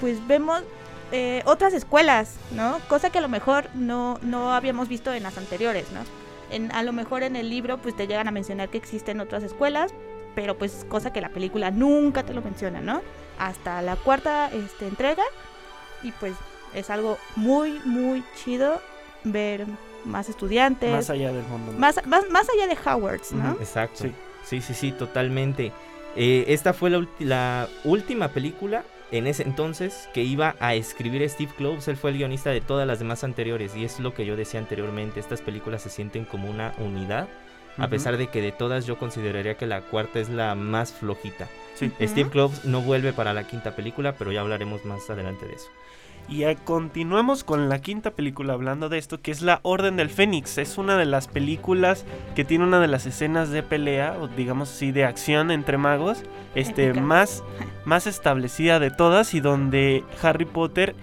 pues 0.00 0.24
vemos 0.26 0.62
eh, 1.12 1.42
otras 1.46 1.72
escuelas, 1.74 2.36
¿no? 2.52 2.78
Cosa 2.88 3.10
que 3.10 3.18
a 3.18 3.20
lo 3.20 3.28
mejor 3.28 3.68
no, 3.74 4.18
no 4.22 4.52
habíamos 4.52 4.88
visto 4.88 5.12
en 5.12 5.22
las 5.24 5.36
anteriores, 5.38 5.86
¿no? 5.92 6.00
En, 6.50 6.72
a 6.72 6.82
lo 6.82 6.92
mejor 6.92 7.22
en 7.22 7.36
el 7.36 7.50
libro 7.50 7.78
pues 7.78 7.96
te 7.96 8.06
llegan 8.06 8.28
a 8.28 8.30
mencionar 8.30 8.68
que 8.68 8.78
existen 8.78 9.20
otras 9.20 9.42
escuelas, 9.42 9.92
pero 10.34 10.56
pues 10.56 10.86
cosa 10.88 11.12
que 11.12 11.20
la 11.20 11.28
película 11.30 11.70
nunca 11.70 12.22
te 12.22 12.32
lo 12.34 12.42
menciona, 12.42 12.80
¿no? 12.80 13.02
Hasta 13.38 13.82
la 13.82 13.96
cuarta 13.96 14.50
este, 14.52 14.86
entrega 14.86 15.22
y 16.02 16.12
pues 16.12 16.34
es 16.74 16.90
algo 16.90 17.18
muy, 17.36 17.80
muy 17.84 18.22
chido 18.36 18.80
ver 19.24 19.66
más 20.04 20.28
estudiantes, 20.28 20.90
Más 20.92 21.10
allá 21.10 21.32
del 21.32 21.42
mundo. 21.44 21.72
¿no? 21.72 21.78
más, 21.78 22.04
más, 22.06 22.28
más 22.30 22.46
allá 22.50 22.66
de 22.66 22.78
Howards, 22.88 23.32
¿no? 23.32 23.50
Exacto. 23.52 24.04
Sí. 24.04 24.12
Sí, 24.44 24.62
sí, 24.62 24.72
sí, 24.74 24.92
totalmente. 24.92 25.72
Eh, 26.16 26.46
esta 26.48 26.72
fue 26.72 26.88
la, 26.88 26.98
ulti- 26.98 27.24
la 27.24 27.68
última 27.84 28.28
película 28.28 28.82
en 29.10 29.26
ese 29.26 29.42
entonces 29.42 30.08
que 30.12 30.22
iba 30.22 30.54
a 30.60 30.74
escribir 30.74 31.28
Steve 31.28 31.52
Kloves. 31.56 31.88
Él 31.88 31.96
fue 31.96 32.10
el 32.10 32.18
guionista 32.18 32.50
de 32.50 32.60
todas 32.60 32.86
las 32.86 32.98
demás 32.98 33.24
anteriores 33.24 33.74
y 33.76 33.84
es 33.84 34.00
lo 34.00 34.14
que 34.14 34.26
yo 34.26 34.36
decía 34.36 34.60
anteriormente. 34.60 35.20
Estas 35.20 35.40
películas 35.40 35.82
se 35.82 35.90
sienten 35.90 36.24
como 36.24 36.50
una 36.50 36.74
unidad. 36.78 37.28
A 37.76 37.86
pesar 37.86 38.16
de 38.16 38.26
que 38.26 38.42
de 38.42 38.50
todas 38.50 38.86
yo 38.86 38.98
consideraría 38.98 39.56
que 39.56 39.66
la 39.66 39.82
cuarta 39.82 40.18
es 40.18 40.28
la 40.28 40.56
más 40.56 40.92
flojita. 40.92 41.46
Sí. 41.76 41.92
Steve 42.00 42.28
Kloves 42.28 42.64
no 42.64 42.80
vuelve 42.80 43.12
para 43.12 43.32
la 43.32 43.46
quinta 43.46 43.76
película, 43.76 44.14
pero 44.14 44.32
ya 44.32 44.40
hablaremos 44.40 44.84
más 44.84 45.08
adelante 45.10 45.46
de 45.46 45.54
eso. 45.54 45.68
Y 46.28 46.44
eh, 46.44 46.58
continuemos 46.62 47.42
con 47.42 47.70
la 47.70 47.80
quinta 47.80 48.10
película 48.10 48.52
hablando 48.52 48.90
de 48.90 48.98
esto, 48.98 49.20
que 49.20 49.30
es 49.30 49.40
La 49.40 49.60
Orden 49.62 49.96
del 49.96 50.10
Fénix. 50.10 50.58
Es 50.58 50.76
una 50.76 50.98
de 50.98 51.06
las 51.06 51.26
películas 51.26 52.04
que 52.34 52.44
tiene 52.44 52.64
una 52.64 52.80
de 52.80 52.86
las 52.86 53.06
escenas 53.06 53.50
de 53.50 53.62
pelea, 53.62 54.16
o 54.20 54.28
digamos 54.28 54.70
así, 54.70 54.92
de 54.92 55.06
acción 55.06 55.50
entre 55.50 55.78
magos, 55.78 56.22
este, 56.54 56.88
Épica. 56.88 57.00
más, 57.02 57.42
más 57.86 58.06
establecida 58.06 58.78
de 58.78 58.90
todas 58.90 59.32
y 59.32 59.40
donde 59.40 60.04
Harry 60.22 60.44
Potter 60.44 60.94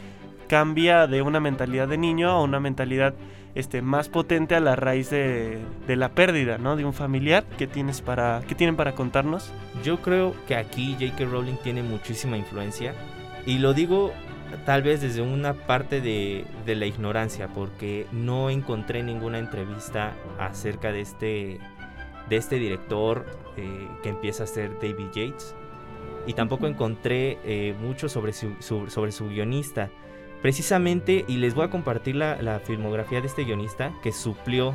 cambia 0.47 1.07
de 1.07 1.23
una 1.23 1.39
mentalidad 1.39 1.87
de 1.87 1.97
niño 1.97 2.29
a 2.29 2.43
una 2.43 2.59
mentalidad 2.59 3.15
este, 3.55 3.81
más 3.81 4.09
potente 4.09 4.53
a 4.53 4.59
la 4.59 4.75
raíz 4.75 5.09
de, 5.09 5.57
de 5.87 5.95
la 5.95 6.09
pérdida, 6.09 6.59
¿no? 6.59 6.75
De 6.75 6.85
un 6.85 6.93
familiar. 6.93 7.45
¿Qué, 7.57 7.65
tienes 7.65 8.01
para, 8.01 8.41
¿Qué 8.47 8.53
tienen 8.53 8.75
para 8.75 8.93
contarnos? 8.93 9.51
Yo 9.83 10.01
creo 10.03 10.35
que 10.47 10.55
aquí 10.55 10.95
J.K. 10.99 11.25
Rowling 11.25 11.55
tiene 11.63 11.81
muchísima 11.81 12.37
influencia 12.37 12.93
y 13.45 13.59
lo 13.59 13.73
digo 13.73 14.11
tal 14.65 14.81
vez 14.83 15.01
desde 15.01 15.21
una 15.21 15.53
parte 15.53 16.01
de, 16.01 16.45
de 16.65 16.75
la 16.75 16.85
ignorancia 16.85 17.47
porque 17.47 18.05
no 18.11 18.49
encontré 18.49 19.03
ninguna 19.03 19.39
entrevista 19.39 20.13
acerca 20.39 20.91
de 20.91 21.01
este, 21.01 21.59
de 22.29 22.35
este 22.37 22.55
director 22.57 23.25
eh, 23.57 23.87
que 24.03 24.09
empieza 24.09 24.43
a 24.43 24.47
ser 24.47 24.73
David 24.81 25.07
Yates 25.13 25.55
y 26.27 26.33
tampoco 26.33 26.67
encontré 26.67 27.37
eh, 27.43 27.75
mucho 27.79 28.09
sobre 28.09 28.33
su, 28.33 28.55
su- 28.59 28.89
sobre 28.89 29.11
su 29.11 29.27
guionista. 29.29 29.89
Precisamente, 30.41 31.25
y 31.27 31.37
les 31.37 31.55
voy 31.55 31.65
a 31.65 31.69
compartir 31.69 32.15
la, 32.15 32.39
la 32.41 32.59
filmografía 32.59 33.19
de 33.21 33.27
este 33.27 33.43
guionista 33.45 33.93
que 34.03 34.11
suplió 34.11 34.73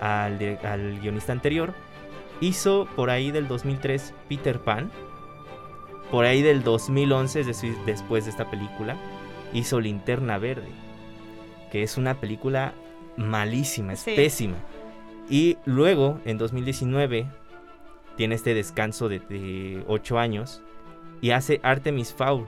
al, 0.00 0.58
al 0.62 1.00
guionista 1.00 1.32
anterior. 1.32 1.74
Hizo 2.40 2.88
por 2.96 3.10
ahí 3.10 3.30
del 3.30 3.46
2003 3.48 4.14
Peter 4.28 4.60
Pan. 4.60 4.90
Por 6.14 6.26
ahí 6.26 6.42
del 6.42 6.62
2011, 6.62 7.40
es 7.40 7.46
decir, 7.48 7.76
después 7.86 8.24
de 8.24 8.30
esta 8.30 8.48
película, 8.48 8.96
hizo 9.52 9.80
Linterna 9.80 10.38
Verde. 10.38 10.68
Que 11.72 11.82
es 11.82 11.96
una 11.98 12.20
película 12.20 12.72
malísima, 13.16 13.94
es 13.94 13.98
Sí. 14.02 14.12
pésima. 14.14 14.54
Y 15.28 15.58
luego, 15.64 16.20
en 16.24 16.38
2019, 16.38 17.26
tiene 18.16 18.36
este 18.36 18.54
descanso 18.54 19.08
de 19.08 19.82
8 19.88 20.20
años 20.20 20.62
y 21.20 21.32
hace 21.32 21.58
Artemis 21.64 22.14
Fowl, 22.14 22.46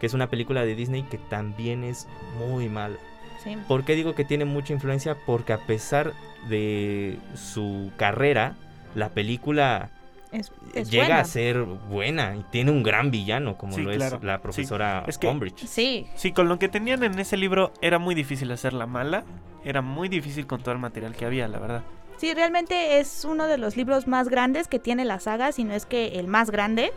que 0.00 0.06
es 0.06 0.12
una 0.12 0.28
película 0.28 0.64
de 0.64 0.74
Disney 0.74 1.04
que 1.04 1.18
también 1.18 1.84
es 1.84 2.08
muy 2.36 2.68
mala. 2.68 2.96
Sí. 3.44 3.56
¿Por 3.68 3.84
qué 3.84 3.94
digo 3.94 4.16
que 4.16 4.24
tiene 4.24 4.44
mucha 4.44 4.72
influencia? 4.72 5.16
Porque 5.24 5.52
a 5.52 5.64
pesar 5.66 6.14
de 6.48 7.16
su 7.36 7.92
carrera, 7.96 8.56
la 8.96 9.10
película 9.10 9.90
Es, 10.32 10.50
es 10.74 10.90
llega 10.90 11.04
buena. 11.06 11.20
a 11.20 11.24
ser 11.24 11.62
buena 11.62 12.34
y 12.36 12.42
tiene 12.50 12.70
un 12.70 12.82
gran 12.82 13.10
villano 13.10 13.56
como 13.58 13.74
Sí, 13.74 13.82
lo 13.82 13.92
claro. 13.92 14.16
es 14.16 14.22
la 14.24 14.40
profesora 14.40 15.04
Es 15.06 15.18
que- 15.18 15.28
Umbridge. 15.28 15.66
Sí, 15.66 16.06
Sí, 16.16 16.32
con 16.32 16.48
lo 16.48 16.58
que 16.58 16.68
tenían 16.68 17.02
en 17.04 17.18
ese 17.18 17.36
libro 17.36 17.72
era 17.82 17.98
muy 17.98 18.14
difícil 18.14 18.50
hacerla 18.50 18.86
mala. 18.86 19.24
Era 19.64 19.82
muy 19.82 20.08
difícil 20.08 20.46
con 20.46 20.60
todo 20.62 20.72
el 20.72 20.78
material 20.80 21.14
que 21.14 21.24
había, 21.26 21.46
la 21.48 21.58
verdad. 21.58 21.82
sí, 22.16 22.32
realmente 22.34 22.98
es 23.00 23.24
uno 23.24 23.46
de 23.46 23.58
los 23.58 23.76
libros 23.76 24.06
más 24.08 24.28
grandes 24.28 24.68
que 24.68 24.78
tiene 24.78 25.04
la 25.04 25.18
saga, 25.20 25.52
si 25.52 25.64
no 25.64 25.74
es 25.74 25.86
que 25.86 26.18
el 26.20 26.26
más 26.28 26.50
grande. 26.50 26.92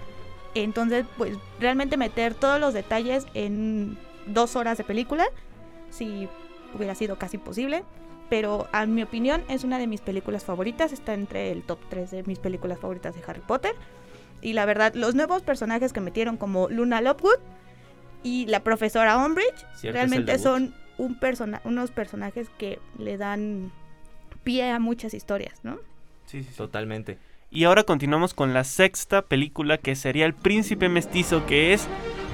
Entonces, 0.53 1.05
pues 1.17 1.37
realmente 1.59 1.97
meter 1.97 2.33
todos 2.35 2.59
los 2.59 2.73
detalles 2.73 3.25
en 3.33 3.97
dos 4.27 4.55
horas 4.55 4.77
de 4.77 4.83
película, 4.83 5.25
si 5.89 6.29
hubiera 6.73 6.95
sido 6.95 7.17
casi 7.17 7.37
posible. 7.37 7.83
Pero 8.29 8.67
a 8.71 8.85
mi 8.85 9.03
opinión 9.03 9.43
es 9.49 9.63
una 9.63 9.77
de 9.77 9.87
mis 9.87 10.01
películas 10.01 10.43
favoritas, 10.43 10.91
está 10.91 11.13
entre 11.13 11.51
el 11.51 11.63
top 11.63 11.79
3 11.89 12.11
de 12.11 12.23
mis 12.23 12.39
películas 12.39 12.79
favoritas 12.79 13.15
de 13.15 13.21
Harry 13.27 13.41
Potter. 13.41 13.73
Y 14.41 14.53
la 14.53 14.65
verdad, 14.65 14.93
los 14.95 15.15
nuevos 15.15 15.43
personajes 15.43 15.93
que 15.93 16.01
metieron 16.01 16.37
como 16.37 16.69
Luna 16.69 17.01
Lovegood 17.01 17.39
y 18.23 18.45
la 18.47 18.61
profesora 18.61 19.17
Umbridge 19.17 19.65
realmente 19.83 20.39
son 20.39 20.73
un 20.97 21.19
persona 21.19 21.61
unos 21.65 21.91
personajes 21.91 22.49
que 22.57 22.79
le 22.97 23.17
dan 23.17 23.71
pie 24.43 24.71
a 24.71 24.79
muchas 24.79 25.13
historias, 25.13 25.59
¿no? 25.63 25.77
Sí, 26.25 26.43
sí, 26.43 26.49
sí. 26.49 26.57
Totalmente. 26.57 27.17
Y 27.51 27.65
ahora 27.65 27.83
continuamos 27.83 28.33
con 28.33 28.53
la 28.53 28.63
sexta 28.63 29.21
película 29.21 29.77
que 29.77 29.95
sería 29.95 30.25
El 30.25 30.33
Príncipe 30.33 30.89
Mestizo, 30.89 31.45
que 31.45 31.73
es 31.73 31.87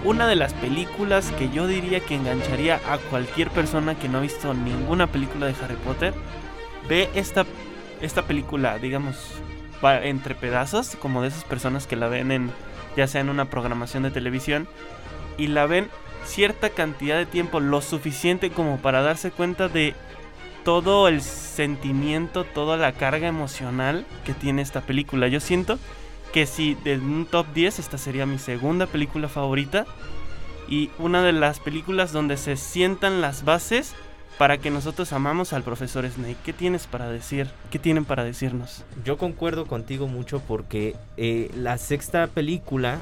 una 0.04 0.28
de 0.28 0.36
las 0.36 0.54
películas 0.54 1.32
que 1.38 1.50
yo 1.50 1.68
diría 1.68 2.00
que 2.00 2.16
engancharía 2.16 2.80
a 2.88 2.98
cualquier 2.98 3.50
persona 3.50 3.96
que 3.96 4.10
no 4.10 4.18
ha 4.18 4.22
visto 4.22 4.54
ninguna 4.54 5.08
película 5.08 5.46
de 5.46 5.56
Harry 5.64 5.76
Potter. 5.76 6.14
Ve 6.90 7.10
esta, 7.14 7.46
esta 8.02 8.24
película, 8.24 8.80
digamos, 8.80 9.16
entre 9.84 10.36
pedazos, 10.36 10.96
como 10.96 11.22
de 11.22 11.28
esas 11.28 11.44
personas 11.44 11.88
que 11.88 11.96
la 11.96 12.08
ven 12.08 12.32
en, 12.32 12.52
ya 12.96 13.08
sea 13.08 13.22
en 13.22 13.30
una 13.30 13.46
programación 13.46 14.04
de 14.04 14.12
televisión, 14.12 14.68
y 15.38 15.48
la 15.48 15.66
ven 15.68 15.90
cierta 16.26 16.70
cantidad 16.70 17.18
de 17.18 17.26
tiempo, 17.26 17.60
lo 17.60 17.82
suficiente 17.82 18.52
como 18.52 18.78
para 18.78 19.02
darse 19.02 19.32
cuenta 19.32 19.68
de 19.68 19.96
todo 20.64 21.08
el 21.08 21.22
sentimiento, 21.22 22.44
toda 22.44 22.78
la 22.78 22.92
carga 22.94 23.28
emocional 23.28 24.06
que 24.24 24.34
tiene 24.34 24.62
esta 24.62 24.82
película. 24.82 25.28
Yo 25.28 25.40
siento 25.40 25.80
que 26.34 26.46
si 26.46 26.76
de 26.76 26.98
un 26.98 27.26
top 27.26 27.46
10 27.54 27.80
esta 27.80 27.98
sería 27.98 28.26
mi 28.26 28.38
segunda 28.40 28.86
película 28.88 29.28
favorita 29.28 29.86
y 30.70 30.90
una 30.98 31.22
de 31.24 31.34
las 31.34 31.60
películas 31.60 32.12
donde 32.14 32.38
se 32.38 32.56
sientan 32.56 33.22
las 33.22 33.44
bases 33.44 33.94
para 34.38 34.58
que 34.58 34.72
nosotros 34.72 35.12
amamos 35.14 35.54
al 35.54 35.64
profesor 35.64 36.10
Snake. 36.10 36.38
¿Qué 36.44 36.54
tienes 36.54 36.88
para 36.88 37.10
decir? 37.10 37.50
¿Qué 37.70 37.78
tienen 37.80 38.06
para 38.06 38.24
decirnos? 38.24 38.84
Yo 39.04 39.18
concuerdo 39.18 39.66
contigo 39.68 40.08
mucho 40.08 40.42
porque 40.48 40.96
eh, 41.18 41.52
la 41.56 41.78
sexta 41.78 42.26
película 42.28 43.00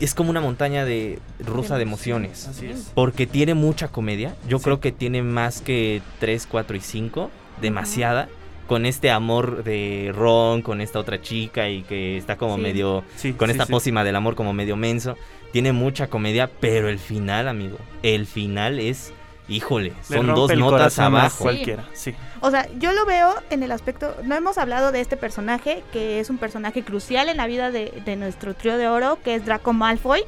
es 0.00 0.12
como 0.14 0.30
una 0.30 0.40
montaña 0.40 0.84
de 0.84 1.20
rusa 1.38 1.76
de 1.76 1.84
emociones. 1.84 2.48
Así 2.48 2.66
es. 2.66 2.90
Porque 2.94 3.26
tiene 3.26 3.54
mucha 3.54 3.88
comedia. 3.88 4.34
Yo 4.48 4.58
Sí. 4.58 4.64
creo 4.64 4.80
que 4.80 4.90
tiene 4.92 5.22
más 5.22 5.60
que 5.62 6.02
3, 6.18 6.46
4 6.50 6.76
y 6.76 6.80
5. 6.80 7.30
Demasiada. 7.62 8.28
Con 8.66 8.86
este 8.86 9.10
amor 9.10 9.62
de 9.64 10.12
Ron, 10.14 10.62
con 10.62 10.80
esta 10.80 10.98
otra 10.98 11.20
chica 11.20 11.68
y 11.68 11.82
que 11.82 12.16
está 12.16 12.36
como 12.36 12.56
Sí. 12.56 12.62
medio... 12.62 13.04
Sí, 13.16 13.32
Con 13.34 13.48
sí, 13.48 13.52
esta 13.52 13.66
sí. 13.66 13.72
pócima 13.72 14.04
del 14.04 14.16
amor 14.16 14.34
como 14.34 14.52
medio 14.52 14.76
menso. 14.76 15.16
Tiene 15.52 15.72
mucha 15.72 16.08
comedia, 16.08 16.50
pero 16.60 16.88
el 16.88 16.98
final, 16.98 17.46
amigo. 17.48 17.78
El 18.02 18.26
final 18.26 18.78
es... 18.78 19.12
Híjole, 19.46 19.92
Le 20.08 20.16
son 20.16 20.34
dos 20.34 20.56
notas 20.56 20.98
abajo. 20.98 21.44
Cualquiera, 21.44 21.84
sí. 21.92 22.14
O 22.40 22.50
sea, 22.50 22.66
yo 22.78 22.92
lo 22.92 23.04
veo 23.04 23.34
en 23.50 23.62
el 23.62 23.72
aspecto, 23.72 24.16
no 24.24 24.34
hemos 24.34 24.56
hablado 24.56 24.90
de 24.90 25.02
este 25.02 25.18
personaje, 25.18 25.82
que 25.92 26.18
es 26.18 26.30
un 26.30 26.38
personaje 26.38 26.82
crucial 26.82 27.28
en 27.28 27.36
la 27.36 27.46
vida 27.46 27.70
de, 27.70 27.92
de 28.06 28.16
nuestro 28.16 28.54
trío 28.54 28.78
de 28.78 28.88
oro, 28.88 29.18
que 29.22 29.34
es 29.34 29.44
Draco 29.44 29.74
Malfoy. 29.74 30.22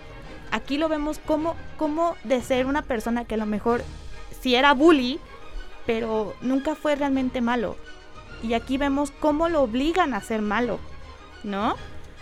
Aquí 0.51 0.77
lo 0.77 0.91
vemos 0.91 1.19
como, 1.19 1.57
como 1.79 2.15
de 2.25 2.43
ser 2.43 2.67
una 2.67 2.83
persona 2.83 3.25
que 3.25 3.37
a 3.37 3.39
lo 3.39 3.47
mejor 3.47 3.83
sí 4.43 4.55
era 4.55 4.75
bully, 4.75 5.19
pero 5.87 6.35
nunca 6.43 6.75
fue 6.75 6.95
realmente 6.95 7.41
malo. 7.41 7.77
Y 8.43 8.55
aquí 8.55 8.79
vemos 8.79 9.11
cómo 9.21 9.49
lo 9.49 9.63
obligan 9.63 10.15
a 10.15 10.21
ser 10.21 10.43
malo, 10.43 10.79
¿no? 11.45 11.75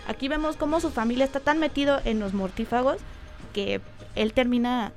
Aquí 0.07 0.27
vemos 0.27 0.55
cómo 0.55 0.79
su 0.79 0.91
familia 0.91 1.25
está 1.25 1.39
tan 1.39 1.59
metido 1.59 1.99
en 2.05 2.19
los 2.19 2.33
mortífagos 2.33 2.97
que 3.53 3.81
él 4.15 4.33
termina 4.33 4.91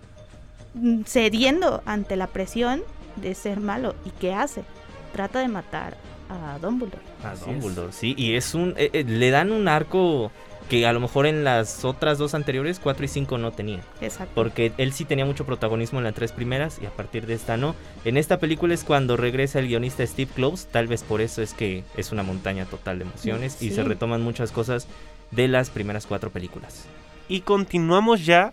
mm, 0.75 1.03
cediendo 1.07 1.83
ante 1.87 2.17
la 2.17 2.27
presión 2.27 2.83
de 3.17 3.35
ser 3.35 3.61
malo. 3.61 3.95
¿Y 4.05 4.11
qué 4.11 4.35
hace? 4.35 4.65
Trata 5.13 5.41
de 5.41 5.49
matar 5.49 5.97
a 6.29 6.59
Dumbledore. 6.59 7.03
A 7.25 7.35
Dumbledore, 7.35 7.93
sí. 7.93 8.15
Y 8.17 8.35
es 8.35 8.55
un. 8.55 8.75
eh, 8.77 8.91
eh, 8.93 9.05
le 9.05 9.31
dan 9.31 9.51
un 9.51 9.67
arco 9.67 10.31
que 10.69 10.87
a 10.87 10.93
lo 10.93 11.01
mejor 11.01 11.27
en 11.27 11.45
las 11.45 11.85
otras 11.85 12.19
dos 12.19 12.35
anteriores, 12.35 12.79
4 12.79 13.05
y 13.05 13.09
5, 13.09 13.39
no 13.39 13.53
tenía. 13.53 13.81
Exacto. 14.01 14.33
Porque 14.35 14.73
él 14.77 14.93
sí 14.93 15.05
tenía 15.05 15.25
mucho 15.25 15.47
protagonismo 15.47 15.99
en 15.99 16.05
las 16.05 16.15
tres 16.15 16.33
primeras 16.33 16.79
y 16.83 16.87
a 16.87 16.91
partir 16.91 17.27
de 17.27 17.35
esta 17.35 17.57
no. 17.57 17.75
En 18.05 18.17
esta 18.17 18.39
película 18.39 18.75
es 18.75 18.85
cuando 18.85 19.17
regresa 19.17 19.59
el 19.59 19.69
guionista 19.69 20.07
Steve 20.07 20.31
Kloves, 20.35 20.67
tal 20.67 20.87
vez 20.87 21.03
por 21.03 21.21
eso 21.21 21.43
es 21.43 21.55
que 21.55 21.85
es 21.97 22.13
una 22.13 22.23
montaña 22.23 22.67
total 22.67 22.99
de 22.99 23.05
emociones 23.05 23.63
y 23.63 23.71
se 23.71 23.83
retoman 23.83 24.23
muchas 24.23 24.53
cosas 24.53 24.87
de 25.31 25.49
las 25.49 25.71
primeras 25.71 26.07
cuatro 26.07 26.31
películas. 26.31 26.87
Y 27.29 27.41
continuamos 27.41 28.25
ya, 28.25 28.53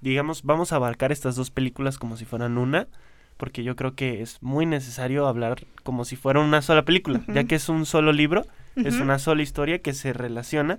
digamos, 0.00 0.42
vamos 0.42 0.72
a 0.72 0.76
abarcar 0.76 1.12
estas 1.12 1.36
dos 1.36 1.50
películas 1.50 1.98
como 1.98 2.16
si 2.16 2.24
fueran 2.24 2.58
una, 2.58 2.88
porque 3.36 3.62
yo 3.62 3.76
creo 3.76 3.94
que 3.94 4.22
es 4.22 4.42
muy 4.42 4.66
necesario 4.66 5.26
hablar 5.26 5.64
como 5.84 6.04
si 6.04 6.16
fuera 6.16 6.40
una 6.40 6.60
sola 6.60 6.84
película, 6.84 7.22
ya 7.28 7.44
que 7.44 7.54
es 7.54 7.68
un 7.68 7.86
solo 7.86 8.12
libro, 8.12 8.46
es 8.76 8.94
una 8.94 9.18
sola 9.18 9.42
historia 9.42 9.80
que 9.80 9.92
se 9.92 10.12
relaciona, 10.12 10.78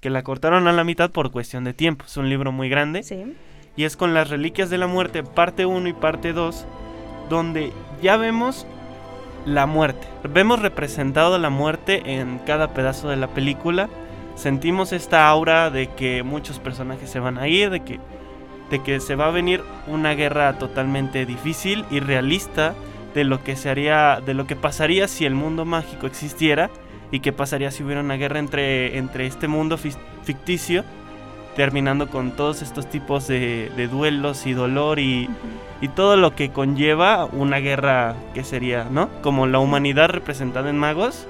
que 0.00 0.10
la 0.10 0.22
cortaron 0.22 0.66
a 0.66 0.72
la 0.72 0.84
mitad 0.84 1.10
por 1.10 1.30
cuestión 1.30 1.64
de 1.64 1.74
tiempo, 1.74 2.04
es 2.06 2.16
un 2.16 2.28
libro 2.28 2.52
muy 2.52 2.68
grande, 2.68 3.02
Sí. 3.02 3.36
y 3.76 3.84
es 3.84 3.96
con 3.96 4.14
las 4.14 4.30
Reliquias 4.30 4.70
de 4.70 4.78
la 4.78 4.86
Muerte, 4.86 5.22
parte 5.22 5.66
1 5.66 5.88
y 5.88 5.92
parte 5.92 6.32
2, 6.32 6.66
donde 7.28 7.72
ya 8.02 8.16
vemos 8.16 8.66
la 9.46 9.66
muerte. 9.66 10.06
Vemos 10.28 10.60
representado 10.60 11.38
la 11.38 11.50
muerte 11.50 12.02
en 12.04 12.38
cada 12.46 12.74
pedazo 12.74 13.08
de 13.08 13.16
la 13.16 13.28
película. 13.28 13.88
Sentimos 14.34 14.92
esta 14.92 15.28
aura 15.28 15.70
de 15.70 15.86
que 15.88 16.22
muchos 16.22 16.58
personajes 16.58 17.08
se 17.10 17.20
van 17.20 17.38
a 17.38 17.48
ir, 17.48 17.70
de 17.70 17.80
que, 17.80 18.00
de 18.70 18.82
que 18.82 19.00
se 19.00 19.16
va 19.16 19.26
a 19.26 19.30
venir 19.30 19.62
una 19.86 20.14
guerra 20.14 20.58
totalmente 20.58 21.24
difícil 21.26 21.84
y 21.90 22.00
realista 22.00 22.74
de 23.14 23.24
lo 23.24 23.42
que 23.42 23.56
se 23.56 23.70
haría, 23.70 24.20
de 24.24 24.34
lo 24.34 24.46
que 24.46 24.56
pasaría 24.56 25.08
si 25.08 25.24
el 25.24 25.34
mundo 25.34 25.64
mágico 25.64 26.06
existiera 26.06 26.70
y 27.12 27.20
qué 27.20 27.32
pasaría 27.32 27.70
si 27.70 27.82
hubiera 27.82 28.00
una 28.00 28.14
guerra 28.16 28.38
entre, 28.38 28.96
entre 28.98 29.26
este 29.26 29.48
mundo 29.48 29.78
ficticio 29.78 30.84
terminando 31.56 32.08
con 32.08 32.30
todos 32.30 32.62
estos 32.62 32.88
tipos 32.88 33.26
de, 33.26 33.70
de 33.76 33.88
duelos 33.88 34.46
y 34.46 34.52
dolor 34.52 34.98
y, 35.00 35.28
y 35.80 35.88
todo 35.88 36.16
lo 36.16 36.34
que 36.36 36.50
conlleva 36.50 37.24
una 37.26 37.58
guerra 37.58 38.14
que 38.34 38.44
sería, 38.44 38.86
¿no? 38.90 39.08
Como 39.22 39.46
la 39.46 39.58
humanidad 39.58 40.08
representada 40.10 40.70
en 40.70 40.78
magos 40.78 41.26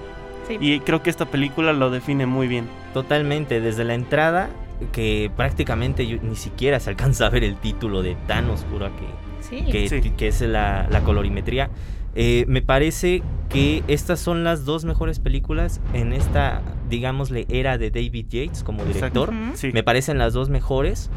Sí. 0.49 0.57
y 0.61 0.81
creo 0.81 1.03
que 1.03 1.11
esta 1.11 1.27
película 1.27 1.73
lo 1.73 1.91
define 1.91 2.27
muy 2.27 2.49
bien. 2.49 2.69
Totalmente, 2.93 3.61
desde 3.61 3.85
la 3.85 3.95
entrada, 3.95 4.51
que 4.93 5.31
prácticamente 5.37 6.07
yo- 6.07 6.19
ni 6.23 6.35
siquiera 6.37 6.81
se 6.81 6.91
alcanza 6.91 7.27
a 7.27 7.31
ver 7.31 7.45
el 7.45 7.57
título 7.57 8.03
de 8.03 8.17
tan 8.27 8.51
oscura 8.51 8.89
que, 8.89 9.30
Sí. 9.51 9.65
que, 9.71 9.89
Sí. 9.89 10.11
que 10.11 10.29
es 10.29 10.41
la, 10.41 10.87
la 10.91 11.01
colorimetría. 11.03 11.71
Eh, 12.15 12.45
me 12.49 12.63
parece 12.63 13.23
que 13.49 13.83
estas 13.89 14.19
son 14.21 14.43
las 14.45 14.65
dos 14.65 14.85
mejores 14.85 15.19
películas 15.21 15.81
en 15.93 16.13
esta, 16.13 16.63
digámosle, 16.89 17.47
era 17.49 17.79
de 17.79 17.91
David 17.91 18.27
Yates 18.31 18.63
como 18.65 18.85
director. 18.85 19.33
Sí, 19.55 19.71
Me 19.73 19.83
parecen 19.83 20.19
las 20.19 20.33
dos 20.33 20.49
mejores. 20.51 21.11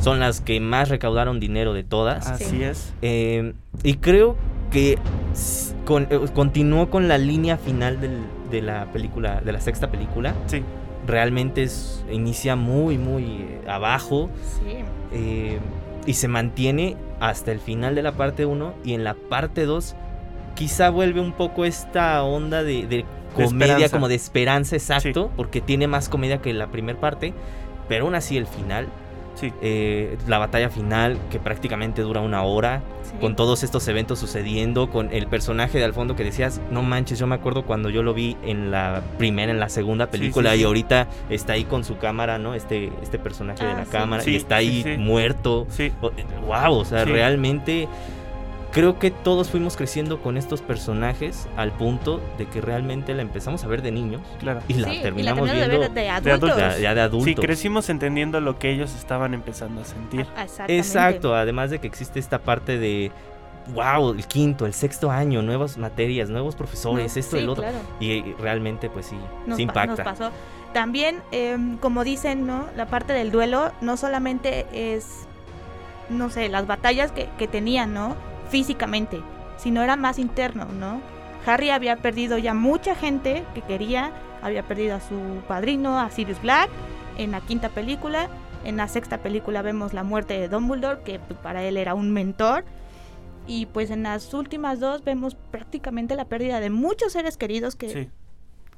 Son 0.00 0.20
las 0.20 0.40
que 0.40 0.60
más 0.60 0.88
recaudaron 0.88 1.38
dinero 1.40 1.72
de 1.74 1.84
todas. 1.84 2.26
así 2.28 2.44
Sí. 2.44 2.62
es. 2.62 2.94
Eh, 3.02 3.52
y 3.82 3.94
creo 3.94 4.36
que 4.70 4.98
con- 5.84 6.06
eh, 6.10 6.18
continuó 6.34 6.90
con 6.90 7.08
la 7.08 7.18
línea 7.18 7.56
final 7.58 8.00
del- 8.00 8.20
de 8.50 8.62
la 8.62 8.86
película, 8.92 9.40
de 9.40 9.52
la 9.52 9.60
sexta 9.60 9.90
película. 9.90 10.34
Sí, 10.46 10.62
Realmente 11.06 11.62
es, 11.62 12.04
inicia 12.12 12.54
muy, 12.54 12.98
muy 12.98 13.46
abajo. 13.66 14.28
Sí. 14.62 14.76
eh, 15.12 15.58
y 16.06 16.12
se 16.14 16.28
mantiene 16.28 16.96
hasta 17.20 17.52
el 17.52 17.60
final 17.60 17.94
de 17.94 18.02
la 18.02 18.12
parte 18.12 18.46
1 18.46 18.74
y 18.84 18.94
en 18.94 19.04
la 19.04 19.14
parte 19.14 19.64
2 19.64 19.96
quizá 20.54 20.90
vuelve 20.90 21.20
un 21.20 21.32
poco 21.32 21.64
esta 21.64 22.22
onda 22.22 22.62
de, 22.62 22.86
de 22.86 23.04
comedia 23.34 23.88
como 23.88 24.08
de 24.08 24.14
esperanza 24.14 24.76
exacto 24.76 25.30
porque 25.36 25.60
tiene 25.60 25.86
más 25.86 26.08
comedia 26.08 26.38
que 26.38 26.52
la 26.52 26.68
primera 26.68 26.98
parte 26.98 27.34
pero 27.88 28.04
aún 28.04 28.14
así 28.14 28.36
el 28.36 28.46
final 28.46 28.88
sí. 29.38 29.52
eh, 29.62 30.16
la 30.26 30.38
batalla 30.38 30.70
final 30.70 31.18
que 31.30 31.38
prácticamente 31.38 32.02
dura 32.02 32.20
una 32.20 32.42
hora 32.42 32.82
sí. 33.02 33.12
con 33.20 33.36
todos 33.36 33.62
estos 33.62 33.86
eventos 33.88 34.18
sucediendo, 34.18 34.90
con 34.90 35.12
el 35.12 35.26
personaje 35.26 35.78
de 35.78 35.84
al 35.84 35.94
fondo 35.94 36.16
que 36.16 36.24
decías, 36.24 36.60
no 36.70 36.82
manches, 36.82 37.18
yo 37.18 37.26
me 37.26 37.34
acuerdo 37.34 37.64
cuando 37.64 37.90
yo 37.90 38.02
lo 38.02 38.14
vi 38.14 38.36
en 38.44 38.70
la 38.70 39.02
primera, 39.18 39.50
en 39.52 39.60
la 39.60 39.68
segunda 39.68 40.08
película 40.10 40.52
sí, 40.54 40.60
y 40.60 40.64
ahorita 40.64 41.08
está 41.30 41.54
ahí 41.54 41.64
con 41.64 41.84
su 41.84 41.98
cámara, 41.98 42.38
¿no? 42.38 42.54
Este, 42.54 42.90
este 43.02 43.18
personaje 43.18 43.64
de 43.64 43.72
Ah, 43.72 43.78
la 43.78 43.84
cámara 43.84 44.22
y 44.26 44.36
está 44.36 44.56
ahí 44.56 44.96
muerto. 44.98 45.66
Sí, 45.70 45.92
Wow, 46.46 46.74
o 46.78 46.84
sea, 46.84 47.04
realmente 47.04 47.88
creo 48.72 48.98
que 48.98 49.10
todos 49.10 49.50
fuimos 49.50 49.76
creciendo 49.76 50.20
con 50.20 50.36
estos 50.36 50.60
personajes 50.62 51.48
al 51.56 51.72
punto 51.72 52.20
de 52.36 52.46
que 52.46 52.60
realmente 52.60 53.14
la 53.14 53.22
empezamos 53.22 53.64
a 53.64 53.66
ver 53.66 53.82
de 53.82 53.92
niños 53.92 54.20
claro. 54.40 54.60
y 54.68 54.74
la 54.74 54.90
Sí, 54.90 55.00
terminamos 55.02 55.50
viendo 55.50 55.78
de 55.80 55.88
de 55.88 56.10
adultos. 56.10 56.56
ya, 56.56 56.78
ya 56.78 56.94
de 56.94 57.00
adultos. 57.00 57.24
Sí, 57.24 57.34
crecimos 57.34 57.88
entendiendo 57.88 58.40
lo 58.40 58.58
que 58.58 58.70
ellos 58.70 58.94
estaban 58.94 59.34
empezando 59.34 59.80
a 59.80 59.84
sentir. 59.84 60.26
Ah, 60.36 60.44
Exactamente. 60.44 60.76
Exacto, 60.78 61.34
además 61.34 61.70
de 61.70 61.78
que 61.78 61.86
existe 61.86 62.18
esta 62.20 62.38
parte 62.40 62.78
de, 62.78 63.10
wow, 63.74 64.12
el 64.12 64.26
quinto, 64.26 64.66
el 64.66 64.74
sexto 64.74 65.10
año, 65.10 65.40
nuevas 65.42 65.78
materias, 65.78 66.28
nuevos 66.30 66.54
profesores, 66.54 67.14
No, 67.14 67.20
esto 67.20 67.36
sí, 67.36 67.40
y 67.40 67.44
el 67.44 67.48
otro. 67.48 67.62
claro. 67.64 67.78
Y, 68.00 68.22
realmente, 68.34 68.90
pues 68.90 69.06
sí, 69.06 69.16
Nos 69.46 69.56
sí 69.56 69.66
pa- 69.66 69.86
nos 69.86 69.98
impacta. 69.98 70.04
pasó. 70.04 70.30
También, 70.74 71.22
em, 71.32 71.78
como 71.78 72.04
dicen, 72.04 72.46
¿no? 72.46 72.66
La 72.76 72.86
parte 72.86 73.14
del 73.14 73.30
duelo 73.30 73.72
no 73.80 73.96
solamente 73.96 74.66
es, 74.72 75.26
no 76.10 76.28
sé, 76.28 76.50
las 76.50 76.66
batallas 76.66 77.10
que, 77.12 77.28
que 77.38 77.48
tenían, 77.48 77.94
¿no? 77.94 78.14
Físicamente, 78.50 79.20
sino 79.56 79.82
era 79.82 79.96
más 79.96 80.18
interno, 80.18 80.66
¿no? 80.66 81.00
Harry 81.46 81.70
había 81.70 81.96
perdido 81.96 82.38
ya 82.38 82.54
mucha 82.54 82.94
gente 82.94 83.44
que 83.54 83.62
quería, 83.62 84.12
había 84.42 84.62
perdido 84.62 84.96
a 84.96 85.00
su 85.00 85.16
padrino, 85.46 85.98
a 85.98 86.10
Sirius 86.10 86.40
Black, 86.42 86.68
en 87.16 87.30
la 87.30 87.40
quinta 87.40 87.68
película. 87.70 88.28
En 88.64 88.76
la 88.76 88.88
sexta 88.88 89.18
película 89.18 89.62
vemos 89.62 89.94
la 89.94 90.02
muerte 90.02 90.38
de 90.38 90.48
Dumbledore, 90.48 91.00
que 91.04 91.18
pues, 91.20 91.38
para 91.40 91.62
él 91.62 91.76
era 91.76 91.94
un 91.94 92.10
mentor. 92.12 92.64
Y 93.46 93.66
pues 93.66 93.90
en 93.90 94.02
las 94.02 94.34
últimas 94.34 94.78
dos 94.78 95.04
vemos 95.04 95.34
prácticamente 95.50 96.16
la 96.16 96.26
pérdida 96.26 96.60
de 96.60 96.68
muchos 96.68 97.12
seres 97.12 97.36
queridos 97.38 97.76
que, 97.76 97.88
Sí. 97.88 98.08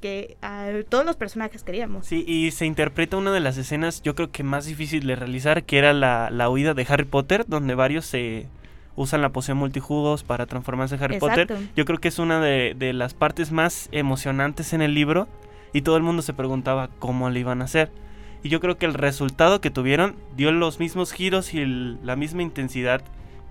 que 0.00 0.37
a 0.42 0.68
todos 0.88 1.04
los 1.04 1.16
personajes 1.16 1.64
queríamos. 1.64 2.06
Sí, 2.06 2.24
y 2.26 2.52
se 2.52 2.66
interpreta 2.66 3.16
una 3.16 3.33
de 3.33 3.40
las 3.40 3.56
escenas, 3.56 4.00
yo 4.02 4.14
creo 4.14 4.30
que 4.30 4.44
más 4.44 4.66
difícil 4.66 5.06
de 5.06 5.16
realizar, 5.16 5.64
que 5.64 5.78
era 5.78 5.92
la, 5.92 6.30
la 6.30 6.48
huida 6.50 6.74
de 6.74 6.87
Harry 6.88 7.04
Potter, 7.04 7.46
donde 7.48 7.74
varios 7.74 8.06
se 8.06 8.46
usan 8.96 9.22
la 9.22 9.31
poción 9.31 9.57
multijugos 9.59 10.24
para 10.24 10.46
transformarse 10.46 10.96
en 10.96 11.03
Harry 11.03 11.18
Potter. 11.18 11.46
Yo 11.76 11.85
creo 11.85 11.98
que 11.98 12.09
es 12.09 12.18
una 12.18 12.40
de, 12.40 12.74
de 12.79 12.92
las 12.92 13.14
partes 13.14 13.53
más 13.53 13.88
emocionantes 13.92 14.72
en 14.72 14.83
el 14.83 14.94
libro 14.94 15.29
y 15.72 15.83
todo 15.83 15.96
el 15.96 16.03
mundo 16.03 16.22
se 16.22 16.33
preguntaba 16.35 16.88
cómo 16.98 17.31
le 17.31 17.40
iban 17.40 17.62
a 17.62 17.64
hacer. 17.66 17.90
Y 18.42 18.48
yo 18.48 18.61
creo 18.61 18.79
que 18.79 18.87
el 18.87 18.94
resultado 18.94 19.61
que 19.61 19.70
tuvieron 19.70 20.16
dio 20.37 20.50
los 20.53 20.81
mismos 20.81 21.12
giros 21.12 21.53
y 21.55 21.61
el- 21.61 21.98
la 22.05 22.16
misma 22.16 22.42
intensidad 22.42 23.03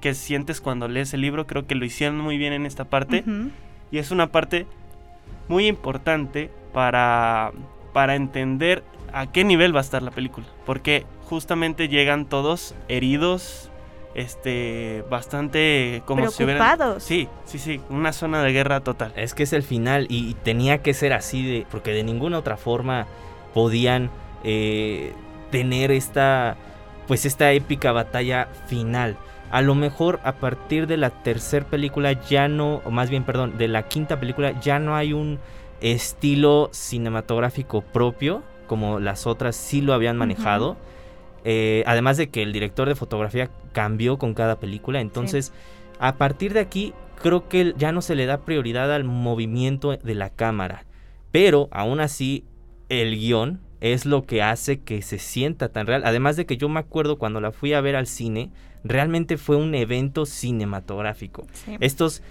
que 0.02 0.14
sientes 0.14 0.62
cuando 0.62 0.88
lees 0.88 1.14
el 1.14 1.22
libro. 1.22 1.46
Creo 1.48 1.68
que 1.68 1.76
lo 1.76 1.86
hicieron 1.86 2.18
muy 2.20 2.38
bien 2.38 2.54
en 2.54 2.66
esta 2.66 2.86
parte. 2.86 3.24
Y 3.92 3.98
es 3.98 4.12
una 4.12 4.28
parte 4.32 4.66
muy 5.48 5.68
importante 5.68 6.50
para, 6.74 7.52
para 7.94 8.16
entender 8.16 8.84
a 9.14 9.32
qué 9.32 9.44
nivel 9.44 9.74
va 9.76 9.80
a 9.80 9.82
estar 9.82 10.02
la 10.04 10.12
película. 10.12 10.46
Porque 10.66 11.06
justamente 11.26 11.88
llegan 11.88 12.26
todos 12.26 12.76
heridos, 12.88 13.69
este, 14.16 15.04
bastante 15.10 16.02
como 16.06 16.30
si 16.32 16.44
hubieran... 16.44 16.64
Preocupados. 16.64 17.04
Sí, 17.04 17.28
sí, 17.46 17.60
sí, 17.60 17.82
una 17.90 18.14
zona 18.14 18.44
de 18.44 18.52
guerra 18.52 18.82
total. 18.82 19.14
Es 19.16 19.34
que 19.34 19.44
es 19.44 19.54
el 19.54 19.64
final 19.64 20.08
y, 20.10 20.30
y 20.30 20.34
tenía 20.34 20.80
que 20.80 20.94
ser 20.94 21.14
así, 21.14 21.46
de, 21.46 21.66
porque 21.70 21.92
de 21.92 22.04
ninguna 22.04 22.38
otra 22.38 22.58
forma 22.58 23.08
podían 23.54 24.10
eh, 24.44 25.14
tener 25.52 25.92
esta, 25.92 26.56
pues 27.08 27.26
esta 27.26 27.52
épica 27.52 27.92
batalla 27.92 28.48
final. 28.68 29.18
A 29.52 29.62
lo 29.62 29.74
mejor 29.74 30.20
a 30.24 30.34
partir 30.34 30.86
de 30.86 30.98
la 30.98 31.10
tercera 31.10 31.66
película 31.66 32.14
ya 32.14 32.48
no, 32.48 32.82
o 32.86 32.92
más 32.92 33.10
bien, 33.10 33.24
perdón, 33.24 33.58
de 33.58 33.68
la 33.68 33.84
quinta 33.84 34.20
película 34.20 34.60
ya 34.60 34.78
no 34.80 34.96
hay 34.96 35.14
un 35.14 35.40
estilo 35.82 36.70
cinematográfico 36.72 37.82
propio, 37.82 38.44
como 38.68 39.00
las 39.00 39.26
otras 39.26 39.56
sí 39.56 39.82
lo 39.82 39.94
habían 39.94 40.18
manejado. 40.18 40.78
Eh, 41.44 41.84
además 41.86 42.18
de 42.18 42.30
que 42.30 42.44
el 42.44 42.54
director 42.54 42.88
de 42.88 42.96
fotografía 42.96 43.50
cambió 43.72 44.18
con 44.18 44.34
cada 44.34 44.60
película, 44.60 45.02
entonces 45.02 45.54
a 46.00 46.16
partir 46.16 46.54
de 46.54 46.60
aquí 46.60 46.94
creo 47.22 47.48
que 47.48 47.74
ya 47.78 47.92
no 47.92 48.02
se 48.02 48.16
le 48.16 48.26
da 48.26 48.42
prioridad 48.46 48.94
al 48.94 49.04
movimiento 49.04 49.96
de 49.96 50.16
la 50.16 50.30
cámara, 50.30 50.86
pero 51.32 51.70
aún 51.72 52.00
así 52.00 52.46
el 52.90 53.16
guion 53.18 53.62
es 53.82 54.06
lo 54.06 54.26
que 54.26 54.42
hace 54.42 54.82
que 54.82 55.02
se 55.02 55.20
sienta 55.20 55.70
tan 55.70 55.88
real. 55.88 56.02
Además 56.06 56.36
de 56.36 56.46
que 56.46 56.58
yo 56.58 56.68
me 56.70 56.80
acuerdo 56.80 57.18
cuando 57.18 57.40
la 57.40 57.52
fui 57.52 57.74
a 57.74 57.82
ver 57.82 57.96
al 57.96 58.08
cine, 58.08 58.52
realmente 58.84 59.38
fue 59.38 59.56
un 59.56 59.74
evento 59.76 60.26
cinematográfico. 60.26 61.46
Sí. 61.54 61.78
Estos 61.80 62.22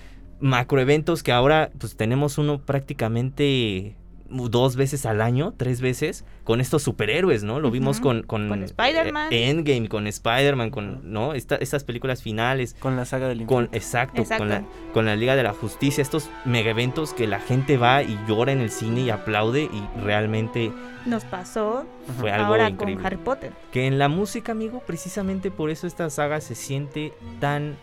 macroeventos 0.40 1.23
que 1.23 1.33
ahora 1.33 1.71
pues 1.79 1.97
tenemos 1.97 2.38
uno 2.38 2.61
prácticamente 2.61 3.97
dos 4.31 4.77
veces 4.77 5.07
al 5.07 5.21
año, 5.23 5.55
tres 5.57 5.81
veces, 5.81 6.25
con 6.45 6.61
estos 6.61 6.83
superhéroes, 6.83 7.45
¿no? 7.45 7.61
Lo 7.61 7.71
vimos 7.71 7.99
con, 8.01 8.23
con, 8.25 8.49
Con 8.49 8.62
Spider-Man. 8.62 9.33
eh, 9.33 9.49
Endgame, 9.51 9.88
con 9.88 10.07
Spider-Man, 10.07 10.71
con, 10.71 11.12
¿no? 11.12 11.33
Esta- 11.35 11.57
estas 11.57 11.85
películas 11.85 12.23
finales. 12.23 12.77
Con 12.79 12.97
la 12.97 13.05
saga 13.05 13.29
del 13.29 13.47
Con, 13.47 13.69
Exacto. 13.73 14.23
Con, 14.37 14.49
la, 14.51 14.64
con 14.93 15.07
la 15.07 15.17
Liga 15.17 15.35
de 15.37 15.43
la 15.43 15.53
Justicia, 15.55 16.03
estos 16.03 16.29
mega 16.45 16.71
eventos 16.71 17.14
que 17.14 17.27
la 17.27 17.41
gente 17.41 17.77
va 17.79 18.03
y 18.03 18.19
llora 18.29 18.53
en 18.53 18.61
el 18.61 18.71
cine 18.71 19.01
y 19.01 19.11
aplaude 19.11 19.62
y 19.62 20.01
realmente 20.03 20.71
Nos 21.07 21.25
pasó 21.25 21.87
fue 22.21 22.31
algo 22.31 22.47
ahora 22.49 22.69
increíble. 22.69 22.97
con 22.97 23.07
Harry 23.07 23.17
Potter. 23.17 23.53
Que 23.73 23.87
en 23.87 23.99
la 23.99 24.09
música, 24.09 24.53
amigo, 24.53 24.83
precisamente 24.87 25.51
por 25.51 25.71
eso 25.71 25.87
esta 25.87 26.11
saga 26.11 26.41
se 26.41 26.55
siente 26.55 27.12
tan 27.41 27.77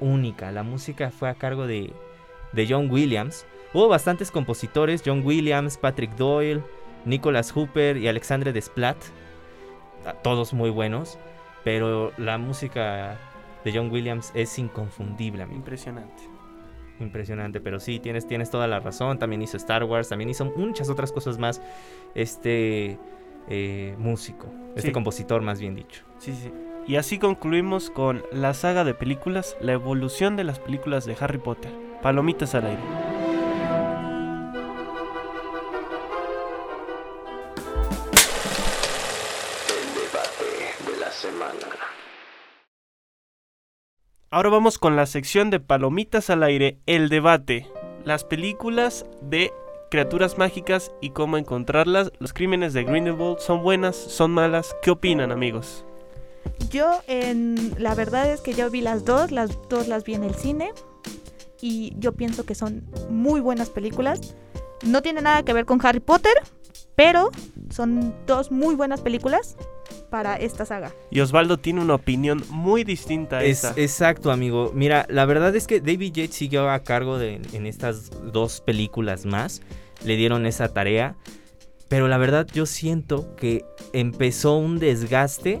única. 0.00 0.52
La 0.52 0.62
música 0.62 1.10
fue 1.10 1.30
a 1.30 1.34
cargo 1.34 1.66
de, 1.66 1.90
de 2.52 2.66
John 2.68 2.90
Williams. 2.90 3.46
Hubo 3.76 3.88
bastantes 3.88 4.30
compositores, 4.30 5.02
John 5.04 5.20
Williams, 5.22 5.76
Patrick 5.76 6.12
Doyle, 6.16 6.62
Nicholas 7.04 7.52
Hooper 7.52 7.98
y 7.98 8.08
Alexandre 8.08 8.54
Desplat. 8.54 8.96
Todos 10.22 10.54
muy 10.54 10.70
buenos, 10.70 11.18
pero 11.62 12.10
la 12.16 12.38
música 12.38 13.18
de 13.66 13.72
John 13.74 13.90
Williams 13.90 14.32
es 14.32 14.58
inconfundible, 14.58 15.42
amigo. 15.42 15.58
Impresionante. 15.58 16.22
Impresionante, 17.00 17.60
pero 17.60 17.78
sí, 17.78 18.00
tienes, 18.00 18.26
tienes 18.26 18.48
toda 18.48 18.66
la 18.66 18.80
razón. 18.80 19.18
También 19.18 19.42
hizo 19.42 19.58
Star 19.58 19.84
Wars, 19.84 20.08
también 20.08 20.30
hizo 20.30 20.46
muchas 20.46 20.88
otras 20.88 21.12
cosas 21.12 21.36
más. 21.36 21.60
Este 22.14 22.98
eh, 23.50 23.94
músico, 23.98 24.46
este 24.74 24.88
Sí. 24.88 24.92
compositor, 24.94 25.42
más 25.42 25.60
bien 25.60 25.74
dicho. 25.74 26.02
Sí, 26.16 26.32
sí. 26.32 26.50
Y 26.86 26.96
así 26.96 27.18
concluimos 27.18 27.90
con 27.90 28.22
la 28.32 28.54
saga 28.54 28.84
de 28.84 28.94
películas, 28.94 29.54
la 29.60 29.72
evolución 29.72 30.34
de 30.36 30.44
las 30.44 30.60
películas 30.60 31.04
de 31.04 31.14
Harry 31.20 31.36
Potter. 31.36 31.70
Palomitas 32.00 32.54
al 32.54 32.64
aire. 32.68 33.05
Ahora 44.28 44.48
vamos 44.48 44.78
con 44.78 44.96
la 44.96 45.06
sección 45.06 45.50
de 45.50 45.60
Palomitas 45.60 46.30
al 46.30 46.42
aire, 46.42 46.78
el 46.86 47.08
debate. 47.08 47.70
Las 48.04 48.24
películas 48.24 49.06
de 49.22 49.52
criaturas 49.88 50.36
mágicas 50.36 50.90
y 51.00 51.10
cómo 51.10 51.38
encontrarlas. 51.38 52.10
Los 52.18 52.32
crímenes 52.32 52.72
de 52.72 52.82
Grindelwald 52.82 53.38
son 53.38 53.62
buenas, 53.62 53.94
son 53.94 54.32
malas. 54.32 54.74
¿Qué 54.82 54.90
opinan, 54.90 55.30
amigos? 55.30 55.84
Yo, 56.70 57.02
en, 57.06 57.76
la 57.78 57.94
verdad 57.94 58.28
es 58.28 58.40
que 58.40 58.52
yo 58.52 58.68
vi 58.68 58.80
las 58.80 59.04
dos, 59.04 59.30
las 59.30 59.56
dos 59.68 59.86
las 59.86 60.02
vi 60.02 60.14
en 60.14 60.24
el 60.24 60.34
cine 60.34 60.72
y 61.60 61.94
yo 61.96 62.12
pienso 62.12 62.44
que 62.44 62.56
son 62.56 62.82
muy 63.08 63.40
buenas 63.40 63.70
películas. 63.70 64.34
No 64.84 65.02
tiene 65.02 65.22
nada 65.22 65.44
que 65.44 65.52
ver 65.52 65.66
con 65.66 65.78
Harry 65.86 66.00
Potter, 66.00 66.34
pero 66.96 67.30
son 67.70 68.12
dos 68.26 68.50
muy 68.50 68.74
buenas 68.74 69.02
películas 69.02 69.56
para 70.10 70.36
esta 70.36 70.64
saga. 70.64 70.92
Y 71.10 71.20
Osvaldo 71.20 71.58
tiene 71.58 71.80
una 71.80 71.94
opinión 71.94 72.42
muy 72.50 72.84
distinta 72.84 73.38
a 73.38 73.44
Es, 73.44 73.58
esa. 73.64 73.74
exacto, 73.76 74.30
amigo. 74.30 74.72
Mira, 74.74 75.06
la 75.08 75.24
verdad 75.26 75.54
es 75.56 75.66
que 75.66 75.80
David 75.80 76.12
Yates 76.14 76.34
siguió 76.36 76.70
a 76.70 76.80
cargo 76.80 77.18
de, 77.18 77.40
en 77.52 77.66
estas 77.66 78.10
dos 78.32 78.60
películas 78.60 79.26
más. 79.26 79.62
Le 80.04 80.16
dieron 80.16 80.46
esa 80.46 80.68
tarea. 80.68 81.16
Pero 81.88 82.08
la 82.08 82.18
verdad 82.18 82.46
yo 82.52 82.66
siento 82.66 83.36
que 83.36 83.64
empezó 83.92 84.56
un 84.56 84.78
desgaste 84.78 85.60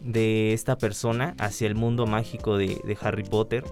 de 0.00 0.52
esta 0.52 0.76
persona 0.78 1.34
hacia 1.38 1.66
el 1.66 1.74
mundo 1.74 2.06
mágico 2.06 2.56
de, 2.56 2.80
de 2.84 2.98
Harry 3.00 3.22
Potter. 3.22 3.64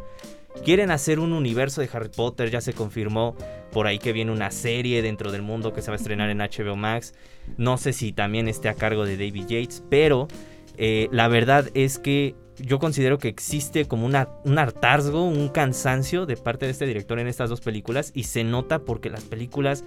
Quieren 0.65 0.91
hacer 0.91 1.19
un 1.19 1.33
universo 1.33 1.81
de 1.81 1.89
Harry 1.93 2.11
Potter, 2.15 2.51
ya 2.51 2.61
se 2.61 2.73
confirmó 2.73 3.37
por 3.73 3.87
ahí 3.87 3.99
que 3.99 4.13
viene 4.13 4.33
una 4.33 4.51
serie 4.51 5.03
dentro 5.03 5.33
del 5.33 5.43
mundo 5.43 5.73
que 5.73 5.83
se 5.83 5.91
va 5.91 5.95
a 5.95 5.97
estrenar 5.97 6.31
en 6.31 6.39
HBO 6.39 6.77
Max. 6.77 7.15
No 7.57 7.79
sé 7.79 7.93
si 7.93 8.13
también 8.13 8.49
esté 8.49 8.69
a 8.69 8.75
cargo 8.75 9.07
de 9.07 9.17
David 9.17 9.47
Yates, 9.49 9.83
pero 9.89 10.29
eh, 10.77 11.09
la 11.11 11.29
verdad 11.29 11.71
es 11.75 11.99
que 11.99 12.35
yo 12.59 12.79
considero 12.79 13.19
que 13.19 13.29
existe 13.29 13.87
como 13.87 14.07
un 14.07 14.59
hartazgo, 14.59 15.25
un 15.25 15.49
cansancio 15.49 16.27
de 16.27 16.37
parte 16.37 16.67
de 16.67 16.73
este 16.73 16.87
director 16.87 17.19
en 17.19 17.29
estas 17.29 17.51
dos 17.51 17.61
películas 17.61 18.11
y 18.15 18.25
se 18.25 18.45
nota 18.45 18.81
porque 18.81 19.11
las 19.11 19.25
películas 19.25 19.85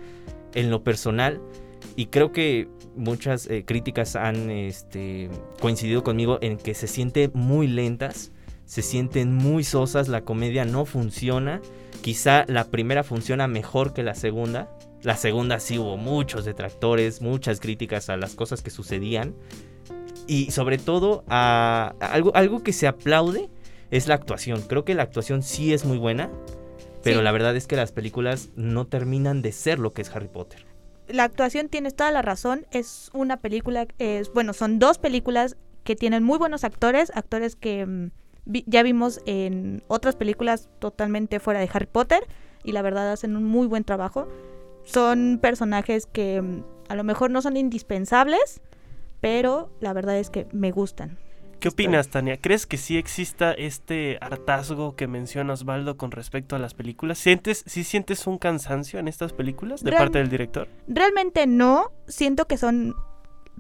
en 0.54 0.70
lo 0.70 0.84
personal 0.84 1.42
y 1.96 2.08
creo 2.08 2.32
que 2.32 2.68
muchas 2.96 3.48
eh, 3.48 3.64
críticas 3.66 4.16
han 4.16 4.50
este, 4.50 5.30
coincidido 5.60 6.04
conmigo 6.04 6.40
en 6.42 6.58
que 6.58 6.74
se 6.74 6.88
sienten 6.88 7.32
muy 7.34 7.68
lentas, 7.68 8.32
se 8.72 8.84
sienten 8.84 9.34
muy 9.34 9.66
sosas, 9.66 10.08
la 10.08 10.22
comedia 10.22 10.64
no 10.64 10.86
funciona, 10.86 11.60
quizá 12.02 12.46
la 12.48 12.64
primera 12.70 13.04
funciona 13.04 13.46
mejor 13.50 13.92
que 13.94 14.02
la 14.02 14.16
segunda, 14.16 14.70
la 15.02 15.18
segunda 15.18 15.60
sí 15.60 15.78
hubo 15.78 15.98
muchos 15.98 16.46
detractores, 16.46 17.22
muchas 17.22 17.60
críticas 17.60 18.10
a 18.10 18.16
las 18.16 18.34
cosas 18.34 18.62
que 18.62 18.70
sucedían 18.70 19.36
y 20.26 20.52
sobre 20.52 20.78
todo 20.78 21.26
a, 21.28 21.96
a 22.00 22.14
algo, 22.14 22.34
algo 22.34 22.64
que 22.64 22.72
se 22.72 22.88
aplaude 22.88 23.50
es 23.90 24.08
la 24.08 24.16
actuación, 24.16 24.62
creo 24.62 24.86
que 24.86 24.96
la 24.96 25.04
actuación 25.04 25.44
sí 25.44 25.74
es 25.74 25.84
muy 25.84 25.98
buena, 25.98 26.30
pero 27.04 27.18
Sí. 27.18 27.24
la 27.26 27.34
verdad 27.34 27.58
es 27.58 27.68
que 27.68 27.76
las 27.76 27.92
películas 27.92 28.52
no 28.56 28.88
terminan 28.88 29.42
de 29.42 29.52
ser 29.52 29.80
lo 29.80 29.92
que 29.92 30.02
es 30.04 30.16
Harry 30.16 30.30
Potter. 30.30 30.66
La 31.10 31.26
actuación 31.26 31.68
tienes 31.68 31.94
toda 31.94 32.12
la 32.14 32.22
razón, 32.22 32.66
es 32.72 33.10
una 33.12 33.36
película, 33.36 33.86
es, 33.98 34.32
bueno, 34.32 34.54
son 34.54 34.80
dos 34.80 34.98
películas 34.98 35.58
que 35.84 35.98
tienen 35.98 36.24
muy 36.24 36.38
buenos 36.38 36.64
actores, 36.64 37.12
actores 37.16 37.58
que 37.58 37.86
mm, 37.86 38.12
vi- 38.46 38.64
ya 38.68 38.84
vimos 38.84 39.22
en 39.26 39.84
otras 39.88 40.16
películas 40.16 40.70
totalmente 40.80 41.40
fuera 41.40 41.60
de 41.60 41.70
Harry 41.74 41.88
Potter 41.88 42.24
y 42.64 42.72
la 42.74 42.82
verdad 42.82 43.12
hacen 43.12 43.36
un 43.36 43.44
muy 43.44 43.68
buen 43.68 43.84
trabajo. 43.84 44.28
Son 44.84 45.40
personajes 45.42 46.06
que 46.08 46.42
mm, 46.42 46.64
a 46.90 46.96
lo 46.96 47.04
mejor 47.04 47.32
no 47.32 47.42
son 47.42 47.58
indispensables, 47.58 48.62
pero 49.20 49.70
la 49.80 49.94
verdad 49.94 50.18
es 50.18 50.30
que 50.30 50.48
me 50.52 50.72
gustan. 50.72 51.18
¿Qué 51.60 51.68
opinas, 51.70 52.08
Tania? 52.10 52.38
¿Crees 52.38 52.66
que 52.66 52.78
sí 52.78 52.98
exista 52.98 53.52
este 53.52 54.18
hartazgo 54.20 54.96
que 54.96 55.06
menciona 55.06 55.54
Osvaldo 55.54 55.96
con 55.96 56.10
respecto 56.10 56.56
a 56.56 56.60
las 56.60 56.74
películas? 56.74 57.20
¿Sientes, 57.20 57.64
¿Sí 57.68 57.84
sientes 57.84 58.26
un 58.26 58.40
cansancio 58.40 59.00
en 59.00 59.08
estas 59.08 59.32
películas 59.32 59.84
de 59.84 59.92
Real- 59.92 60.06
parte 60.06 60.18
del 60.18 60.30
director? 60.30 60.68
Realmente 60.88 61.46
no, 61.46 61.92
siento 62.08 62.48
que 62.48 62.58
son 62.58 62.96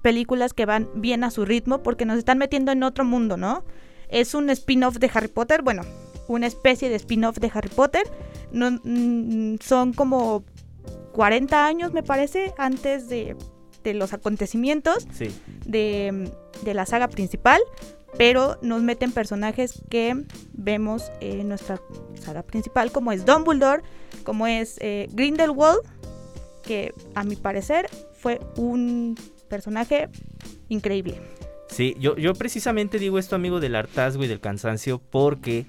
películas 0.02 0.54
que 0.54 0.66
van 0.66 0.90
bien 0.96 1.24
a 1.24 1.30
su 1.30 1.46
ritmo 1.46 1.84
porque 1.84 2.06
nos 2.06 2.18
están 2.18 2.40
metiendo 2.40 2.72
en 2.72 2.82
otro 2.82 3.06
mundo, 3.06 3.38
¿no? 3.38 3.64
Es 4.12 4.34
un 4.34 4.50
spin-off 4.50 4.98
de 4.98 5.10
Harry 5.14 5.28
Potter, 5.30 5.62
bueno, 5.62 5.84
una 6.28 6.48
especie 6.48 6.90
de 6.90 6.96
spin-off 6.96 7.38
de 7.40 7.50
Harry 7.54 7.70
Potter. 7.70 8.04
No, 8.52 8.70
mm, 8.84 9.56
son 9.62 9.94
como 9.94 10.44
40 11.14 11.66
años, 11.66 11.94
me 11.94 12.04
parece, 12.04 12.54
antes 12.58 13.08
de, 13.10 13.36
de 13.84 13.94
los 13.94 14.14
acontecimientos 14.14 15.08
Sí. 15.14 15.28
de, 15.66 16.32
de 16.64 16.74
la 16.74 16.86
saga 16.86 17.08
principal, 17.08 17.60
pero 18.18 18.58
nos 18.62 18.82
meten 18.82 19.12
personajes 19.14 19.82
que 19.90 20.26
vemos 20.54 21.12
en 21.22 21.48
nuestra 21.48 21.82
saga 22.22 22.44
principal, 22.44 22.92
como 22.92 23.12
es 23.14 23.26
Dumbledore, 23.26 23.84
como 24.24 24.48
es 24.48 24.78
eh, 24.82 25.08
Grindelwald, 25.14 25.80
que 26.64 26.94
a 27.16 27.24
mi 27.24 27.36
parecer 27.38 27.90
fue 28.14 28.40
un 28.58 29.18
personaje 29.50 30.10
increíble. 30.70 31.20
Sí, 31.72 31.96
yo, 32.00 32.16
yo 32.18 32.34
precisamente 32.36 33.00
digo 33.00 33.18
esto, 33.18 33.36
amigo, 33.36 33.60
del 33.60 33.76
hartazgo 33.76 34.24
y 34.24 34.28
del 34.28 34.40
cansancio, 34.42 35.00
porque 35.10 35.66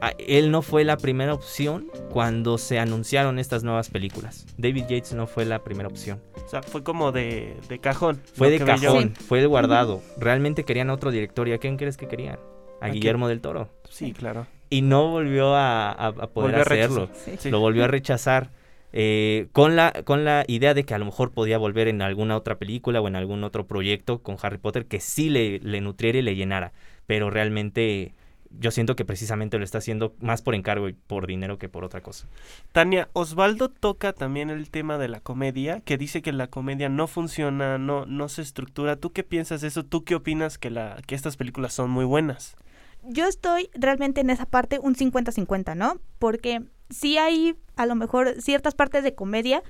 a- 0.00 0.12
él 0.18 0.50
no 0.50 0.60
fue 0.60 0.82
la 0.84 0.96
primera 0.96 1.32
opción 1.34 1.86
cuando 2.10 2.58
se 2.58 2.78
anunciaron 2.78 3.38
estas 3.38 3.62
nuevas 3.62 3.90
películas. 3.90 4.46
David 4.58 4.82
Yates 4.88 5.12
no 5.14 5.26
fue 5.26 5.44
la 5.44 5.62
primera 5.62 5.88
opción. 5.88 6.20
O 6.44 6.48
sea, 6.48 6.62
fue 6.62 6.82
como 6.82 7.12
de, 7.12 7.56
de 7.68 7.78
cajón. 7.78 8.20
Fue 8.34 8.50
de 8.50 8.58
cajón, 8.58 9.14
fue 9.14 9.40
de 9.40 9.46
guardado. 9.46 10.02
Realmente 10.18 10.64
querían 10.64 10.90
otro 10.90 11.10
director. 11.12 11.46
¿Y 11.48 11.52
a 11.52 11.58
quién 11.58 11.76
crees 11.76 11.96
que 11.96 12.08
querían? 12.08 12.38
A 12.80 12.86
¿A 12.86 12.88
quién? 12.88 12.94
Guillermo 12.94 13.28
del 13.28 13.40
Toro. 13.40 13.68
Sí, 13.88 14.12
claro. 14.12 14.46
Y 14.68 14.82
no 14.82 15.08
volvió 15.10 15.54
a, 15.54 15.90
a- 15.92 16.06
a 16.08 16.12
poder 16.12 16.56
Volvió 16.56 16.60
hacerlo. 16.62 17.08
Sí. 17.38 17.50
Lo 17.50 17.60
volvió 17.60 17.84
a 17.84 17.88
rechazar. 17.88 18.50
Eh, 18.92 19.48
con, 19.52 19.76
la, 19.76 19.92
con 20.04 20.24
la 20.24 20.44
idea 20.48 20.74
de 20.74 20.84
que 20.84 20.94
a 20.94 20.98
lo 20.98 21.04
mejor 21.04 21.32
podía 21.32 21.58
volver 21.58 21.88
en 21.88 22.02
alguna 22.02 22.36
otra 22.36 22.58
película 22.58 23.00
o 23.00 23.08
en 23.08 23.16
algún 23.16 23.44
otro 23.44 23.66
proyecto 23.66 24.22
con 24.22 24.36
Harry 24.42 24.58
Potter 24.58 24.86
que 24.86 25.00
sí 25.00 25.30
le, 25.30 25.58
le 25.60 25.80
nutriera 25.80 26.18
y 26.18 26.22
le 26.22 26.36
llenara. 26.36 26.72
Pero 27.06 27.30
realmente 27.30 28.14
yo 28.58 28.70
siento 28.70 28.96
que 28.96 29.04
precisamente 29.04 29.58
lo 29.58 29.64
está 29.64 29.78
haciendo 29.78 30.14
más 30.20 30.42
por 30.42 30.54
encargo 30.54 30.88
y 30.88 30.92
por 30.92 31.26
dinero 31.26 31.58
que 31.58 31.68
por 31.68 31.84
otra 31.84 32.00
cosa. 32.00 32.26
Tania, 32.72 33.08
Osvaldo 33.12 33.68
toca 33.68 34.12
también 34.12 34.50
el 34.50 34.70
tema 34.70 34.98
de 34.98 35.08
la 35.08 35.20
comedia, 35.20 35.80
que 35.80 35.96
dice 35.96 36.22
que 36.22 36.32
la 36.32 36.48
comedia 36.48 36.88
no 36.88 37.06
funciona, 37.06 37.78
no, 37.78 38.06
no 38.06 38.28
se 38.28 38.42
estructura. 38.42 38.96
¿Tú 38.96 39.12
qué 39.12 39.22
piensas 39.22 39.60
de 39.60 39.68
eso? 39.68 39.84
¿Tú 39.84 40.04
qué 40.04 40.16
opinas 40.16 40.58
que, 40.58 40.70
la, 40.70 41.00
que 41.06 41.14
estas 41.14 41.36
películas 41.36 41.72
son 41.72 41.90
muy 41.90 42.04
buenas? 42.04 42.56
Yo 43.04 43.26
estoy 43.26 43.70
realmente 43.74 44.20
en 44.20 44.30
esa 44.30 44.46
parte 44.46 44.78
un 44.80 44.94
50-50, 44.94 45.76
¿no? 45.76 46.00
Porque 46.18 46.62
sí 46.90 47.18
hay 47.18 47.56
a 47.76 47.86
lo 47.86 47.94
mejor 47.94 48.40
ciertas 48.40 48.74
partes 48.74 49.02
de 49.02 49.14
comedia 49.14 49.62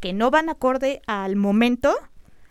que 0.00 0.12
no 0.12 0.30
van 0.30 0.48
acorde 0.48 1.02
al 1.06 1.36
momento 1.36 1.94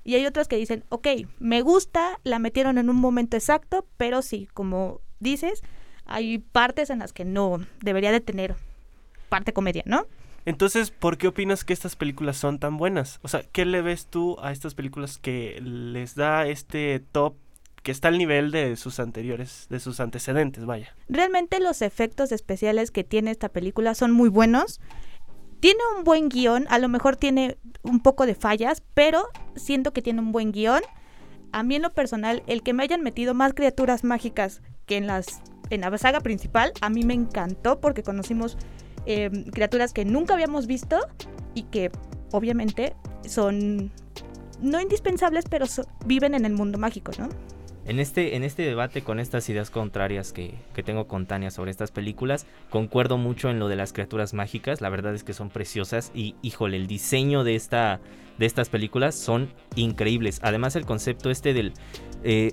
y 0.04 0.16
hay 0.16 0.26
otras 0.26 0.48
que 0.48 0.56
dicen, 0.56 0.86
ok, 0.90 1.08
me 1.40 1.62
gusta, 1.62 2.20
la 2.24 2.40
metieron 2.40 2.78
en 2.78 2.90
un 2.90 2.96
momento 2.96 3.36
exacto, 3.36 3.86
pero 3.98 4.22
sí, 4.22 4.48
como 4.54 5.02
dices, 5.20 5.64
hay 6.06 6.38
partes 6.38 6.90
en 6.90 7.00
las 7.00 7.12
que 7.12 7.26
no 7.26 7.60
debería 7.82 8.12
de 8.12 8.22
tener 8.22 8.56
parte 9.28 9.52
comedia, 9.52 9.84
¿no? 9.86 10.06
Entonces, 10.46 10.92
¿por 10.92 11.18
qué 11.18 11.28
opinas 11.28 11.66
que 11.66 11.74
estas 11.74 11.98
películas 11.98 12.38
son 12.38 12.58
tan 12.58 12.78
buenas? 12.78 13.20
O 13.22 13.28
sea, 13.28 13.44
¿qué 13.44 13.66
le 13.66 13.82
ves 13.82 14.06
tú 14.06 14.38
a 14.42 14.54
estas 14.54 14.76
películas 14.76 15.18
que 15.18 15.60
les 15.62 16.16
da 16.16 16.48
este 16.48 17.02
top 17.12 17.36
que 17.88 17.94
está 17.94 18.10
al 18.10 18.18
nivel 18.18 18.52
de 18.52 18.76
sus 18.76 19.00
anteriores, 19.00 19.68
de 19.70 19.80
sus 19.80 20.02
antecedentes, 20.02 20.66
vaya? 20.66 20.94
Realmente 21.08 21.62
los 21.62 21.82
efectos 21.82 22.34
especiales 22.34 22.92
que 22.92 23.06
tiene 23.06 23.32
esta 23.32 23.48
película 23.48 23.96
son 23.96 24.12
muy 24.12 24.28
buenos. 24.28 24.82
Tiene 25.62 25.80
un 25.98 26.04
buen 26.04 26.28
guion, 26.28 26.66
a 26.70 26.80
lo 26.80 26.90
mejor 26.90 27.16
tiene 27.16 27.58
un 27.84 28.02
poco 28.02 28.26
de 28.26 28.36
fallas, 28.36 28.84
pero 28.94 29.24
siento 29.56 29.94
que 29.94 30.02
tiene 30.02 30.20
un 30.20 30.34
buen 30.34 30.52
guion. 30.52 30.82
A 31.54 31.64
mí 31.64 31.76
en 31.76 31.82
lo 31.82 31.94
personal, 31.94 32.44
el 32.46 32.62
que 32.62 32.74
me 32.74 32.84
hayan 32.84 33.04
metido 33.04 33.34
más 33.34 33.54
criaturas 33.54 34.04
mágicas 34.04 34.62
que 34.86 34.98
en 34.98 35.08
las 35.08 35.42
en 35.70 35.80
la 35.80 35.98
saga 35.98 36.20
principal, 36.20 36.74
a 36.82 36.90
mí 36.90 37.04
me 37.04 37.14
encantó 37.14 37.80
porque 37.80 38.04
conocimos 38.04 38.58
eh, 39.06 39.30
criaturas 39.54 39.94
que 39.94 40.04
nunca 40.04 40.34
habíamos 40.34 40.68
visto 40.68 41.00
y 41.54 41.64
que 41.64 41.90
obviamente 42.34 42.98
son 43.26 43.94
no 44.60 44.82
indispensables, 44.82 45.46
pero 45.50 45.68
viven 46.06 46.34
en 46.34 46.44
el 46.44 46.52
mundo 46.52 46.78
mágico, 46.78 47.14
¿no? 47.18 47.30
En 47.88 48.00
este, 48.00 48.36
en 48.36 48.44
este 48.44 48.64
debate 48.64 49.02
con 49.02 49.20
estas 49.20 49.48
ideas 49.50 49.70
contrarias 49.70 50.34
que, 50.34 50.54
que 50.76 50.84
tengo 50.84 51.08
con 51.08 51.26
Tania 51.26 51.52
sobre 51.52 51.72
estas 51.72 51.92
películas, 51.92 52.46
concuerdo 52.70 53.18
mucho 53.18 53.50
en 53.50 53.60
lo 53.60 53.70
de 53.70 53.78
las 53.78 53.94
criaturas 53.94 54.34
mágicas, 54.34 54.82
la 54.82 54.90
verdad 54.90 55.16
es 55.16 55.24
que 55.24 55.34
son 55.34 55.50
preciosas 55.50 56.12
y 56.14 56.36
híjole, 56.42 56.76
el 56.76 56.88
diseño 56.88 57.46
de, 57.46 57.56
esta, 57.56 58.02
de 58.38 58.46
estas 58.46 58.68
películas 58.68 59.16
son 59.16 59.50
increíbles. 59.76 60.40
Además 60.44 60.76
el 60.76 60.86
concepto 60.86 61.30
este 61.30 61.54
del... 61.54 61.72
eh, 62.24 62.52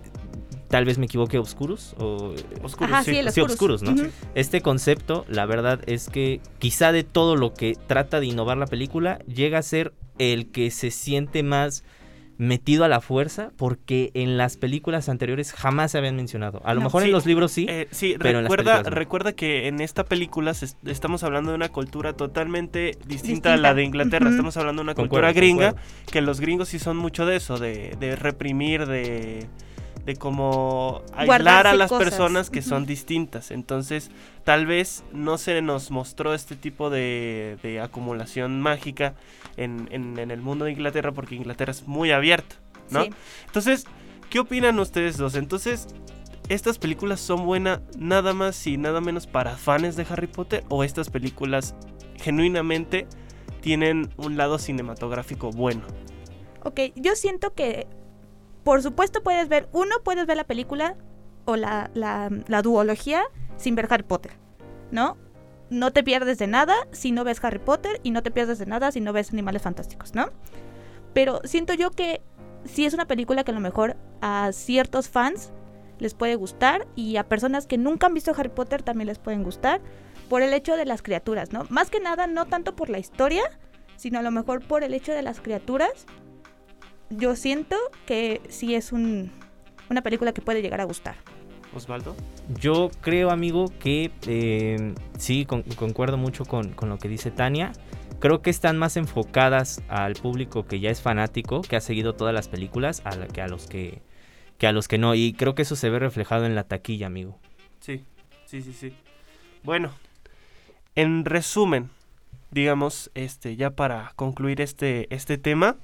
tal 0.68 0.84
vez 0.84 0.98
me 0.98 1.06
equivoque, 1.06 1.38
Obscurus 1.38 1.94
o... 1.98 2.34
Ajá, 2.78 3.02
sí, 3.02 3.16
el 3.16 3.30
sí. 3.30 3.40
Obscurus, 3.40 3.82
¿no? 3.82 3.94
Este 4.36 4.60
concepto, 4.60 5.24
la 5.28 5.46
verdad 5.46 5.80
es 5.86 6.08
que 6.08 6.40
quizá 6.58 6.92
de 6.92 7.02
todo 7.04 7.34
lo 7.36 7.54
que 7.54 7.76
trata 7.86 8.20
de 8.20 8.26
innovar 8.26 8.56
la 8.56 8.66
película, 8.66 9.18
llega 9.26 9.58
a 9.58 9.62
ser 9.62 9.92
el 10.18 10.52
que 10.52 10.70
se 10.70 10.92
siente 10.92 11.42
más 11.42 11.82
metido 12.38 12.84
a 12.84 12.88
la 12.88 13.00
fuerza, 13.00 13.50
porque 13.56 14.10
en 14.14 14.36
las 14.36 14.56
películas 14.56 15.08
anteriores 15.08 15.52
jamás 15.52 15.92
se 15.92 15.98
habían 15.98 16.16
mencionado. 16.16 16.60
A 16.64 16.74
lo 16.74 16.80
No, 16.80 16.86
mejor 16.86 17.02
sí, 17.02 17.06
en 17.08 17.12
los 17.12 17.26
libros 17.26 17.52
sí, 17.52 17.66
Eh, 17.68 17.86
sí, 17.90 18.16
pero 18.18 18.38
en 18.38 18.44
las 18.44 18.50
recuerda, 18.52 18.82
no. 18.82 18.90
recuerda 18.90 19.32
que 19.32 19.68
en 19.68 19.80
esta 19.80 20.04
película 20.04 20.52
se 20.54 20.66
est- 20.66 20.88
estamos 20.88 21.22
hablando 21.24 21.50
de 21.50 21.56
una 21.56 21.68
cultura 21.68 22.12
totalmente 22.14 22.96
distinta, 23.06 23.54
a 23.54 23.56
la 23.56 23.74
de 23.74 23.84
Inglaterra. 23.84 24.30
Estamos 24.30 24.56
hablando 24.56 24.80
de 24.80 24.84
una 24.84 24.94
Concuerdo, 24.94 25.26
cultura 25.28 25.32
gringa, 25.32 25.70
concuerdo. 25.72 26.10
que 26.12 26.20
los 26.22 26.40
gringos 26.40 26.68
sí 26.68 26.78
son 26.78 26.96
mucho 26.96 27.24
de 27.26 27.36
eso, 27.36 27.58
de, 27.58 27.96
de 28.00 28.16
reprimir, 28.16 28.86
de, 28.86 29.46
de 30.04 30.16
como 30.16 31.02
aislar 31.14 31.66
a 31.66 31.74
las 31.74 31.90
cosas. 31.90 32.04
personas 32.10 32.50
que 32.50 32.60
son 32.62 32.84
distintas. 32.86 33.50
Entonces, 33.50 34.10
tal 34.44 34.66
vez 34.66 35.02
no 35.12 35.38
se 35.38 35.62
nos 35.62 35.90
mostró 35.90 36.34
este 36.34 36.56
tipo 36.56 36.90
de, 36.90 37.56
de 37.62 37.80
acumulación 37.80 38.60
mágica 38.60 39.14
en, 39.56 39.88
en- 39.90 40.18
en 40.18 40.30
el 40.30 40.40
mundo 40.42 40.66
de 40.66 40.72
Inglaterra, 40.72 41.12
porque 41.12 41.34
Inglaterra 41.36 41.70
es 41.70 41.86
muy 41.86 42.10
abierta, 42.10 42.56
¿no? 42.90 43.04
Sí. 43.04 43.10
Entonces, 43.46 43.86
¿qué 44.28 44.40
opinan 44.40 44.78
ustedes 44.78 45.16
dos? 45.16 45.36
Entonces, 45.36 45.86
¿estas 46.50 46.76
películas 46.78 47.20
son 47.20 47.46
buenas 47.46 47.80
nada 47.96 48.34
más 48.34 48.66
y 48.66 48.76
nada 48.76 49.00
menos 49.00 49.26
para 49.26 49.56
fans 49.56 49.96
de 49.96 50.06
Harry 50.10 50.26
Potter? 50.26 50.64
¿O 50.68 50.84
estas 50.84 51.08
películas 51.08 51.74
genuinamente 52.20 53.06
tienen 53.62 54.10
un 54.18 54.36
lado 54.36 54.58
cinematográfico 54.58 55.50
bueno? 55.50 55.82
Ok, 56.64 56.80
yo 56.96 57.14
siento 57.16 57.54
que, 57.54 57.86
por 58.64 58.82
supuesto, 58.82 59.22
puedes 59.22 59.48
ver, 59.48 59.68
uno, 59.72 59.96
puedes 60.02 60.26
ver 60.26 60.36
la 60.36 60.44
película 60.44 60.96
o 61.44 61.56
la, 61.56 61.90
la, 61.94 62.30
la 62.48 62.62
duología 62.62 63.22
sin 63.56 63.74
ver 63.74 63.86
Harry 63.90 64.02
Potter, 64.02 64.32
¿no? 64.90 65.16
No 65.70 65.92
te 65.92 66.02
pierdes 66.02 66.38
de 66.38 66.46
nada 66.46 66.74
si 66.90 67.12
no 67.12 67.24
ves 67.24 67.42
Harry 67.44 67.58
Potter 67.58 68.00
y 68.02 68.10
no 68.10 68.22
te 68.22 68.30
pierdes 68.30 68.58
de 68.58 68.66
nada 68.66 68.90
si 68.90 69.00
no 69.00 69.12
ves 69.12 69.32
Animales 69.32 69.62
Fantásticos, 69.62 70.14
¿no? 70.14 70.30
Pero 71.12 71.40
siento 71.44 71.74
yo 71.74 71.90
que 71.90 72.22
sí 72.64 72.86
es 72.86 72.94
una 72.94 73.06
película 73.06 73.44
que 73.44 73.50
a 73.50 73.54
lo 73.54 73.60
mejor 73.60 73.96
a 74.20 74.50
ciertos 74.52 75.08
fans 75.08 75.52
les 75.98 76.14
puede 76.14 76.34
gustar 76.34 76.86
y 76.96 77.16
a 77.16 77.28
personas 77.28 77.66
que 77.66 77.78
nunca 77.78 78.06
han 78.06 78.14
visto 78.14 78.32
Harry 78.36 78.48
Potter 78.48 78.82
también 78.82 79.06
les 79.06 79.18
pueden 79.18 79.42
gustar 79.42 79.80
por 80.28 80.42
el 80.42 80.52
hecho 80.54 80.76
de 80.76 80.86
las 80.86 81.02
criaturas, 81.02 81.52
¿no? 81.52 81.66
Más 81.68 81.90
que 81.90 82.00
nada, 82.00 82.26
no 82.26 82.46
tanto 82.46 82.74
por 82.74 82.88
la 82.88 82.98
historia, 82.98 83.42
sino 83.96 84.18
a 84.18 84.22
lo 84.22 84.30
mejor 84.30 84.66
por 84.66 84.82
el 84.82 84.94
hecho 84.94 85.12
de 85.12 85.22
las 85.22 85.40
criaturas 85.40 86.06
yo 87.10 87.36
siento 87.36 87.76
que 88.06 88.40
sí 88.48 88.74
es 88.74 88.92
un, 88.92 89.30
una 89.90 90.02
película 90.02 90.32
que 90.32 90.40
puede 90.42 90.62
llegar 90.62 90.80
a 90.80 90.84
gustar. 90.84 91.16
Osvaldo. 91.74 92.14
Yo 92.60 92.90
creo, 93.00 93.30
amigo, 93.30 93.66
que 93.80 94.10
eh, 94.26 94.94
sí, 95.18 95.44
con- 95.44 95.62
concuerdo 95.62 96.16
mucho 96.16 96.44
con, 96.44 96.72
con 96.72 96.88
lo 96.88 96.98
que 96.98 97.08
dice 97.08 97.30
Tania. 97.30 97.72
Creo 98.20 98.42
que 98.42 98.50
están 98.50 98.78
más 98.78 98.96
enfocadas 98.96 99.82
al 99.88 100.14
público 100.14 100.66
que 100.66 100.78
ya 100.80 100.90
es 100.90 101.02
fanático, 101.02 101.62
que 101.62 101.76
ha 101.76 101.80
seguido 101.80 102.14
todas 102.14 102.32
las 102.32 102.48
películas, 102.48 103.02
a 103.04 103.16
la- 103.16 103.26
que 103.26 103.42
a 103.42 103.48
los 103.48 103.66
que, 103.66 104.02
que 104.58 104.66
a 104.68 104.72
los 104.72 104.86
que 104.88 104.98
no. 104.98 105.14
Y 105.16 105.32
creo 105.32 105.54
que 105.56 105.62
eso 105.62 105.74
se 105.76 105.90
ve 105.90 105.98
reflejado 105.98 106.46
en 106.46 106.54
la 106.54 106.62
taquilla, 106.64 107.08
amigo. 107.08 107.38
Sí, 107.80 108.04
sí, 108.46 108.62
sí, 108.62 108.72
sí. 108.72 108.92
Bueno, 109.64 109.90
en 110.94 111.24
resumen, 111.24 111.90
digamos, 112.52 113.10
este, 113.14 113.56
ya 113.56 113.70
para 113.70 114.12
concluir 114.14 114.60
este, 114.60 115.12
este 115.12 115.38
tema, 115.38 115.76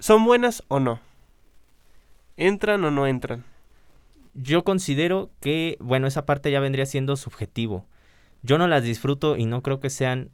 ¿son 0.00 0.24
buenas 0.24 0.64
o 0.68 0.80
no? 0.80 0.98
¿Entran 2.36 2.84
o 2.84 2.90
no 2.90 3.06
entran? 3.06 3.44
Yo 4.34 4.64
considero 4.64 5.30
que, 5.40 5.76
bueno, 5.80 6.06
esa 6.06 6.26
parte 6.26 6.50
ya 6.50 6.60
vendría 6.60 6.86
siendo 6.86 7.16
subjetivo. 7.16 7.86
Yo 8.42 8.58
no 8.58 8.66
las 8.66 8.82
disfruto 8.82 9.36
y 9.36 9.46
no 9.46 9.62
creo 9.62 9.80
que 9.80 9.90
sean 9.90 10.30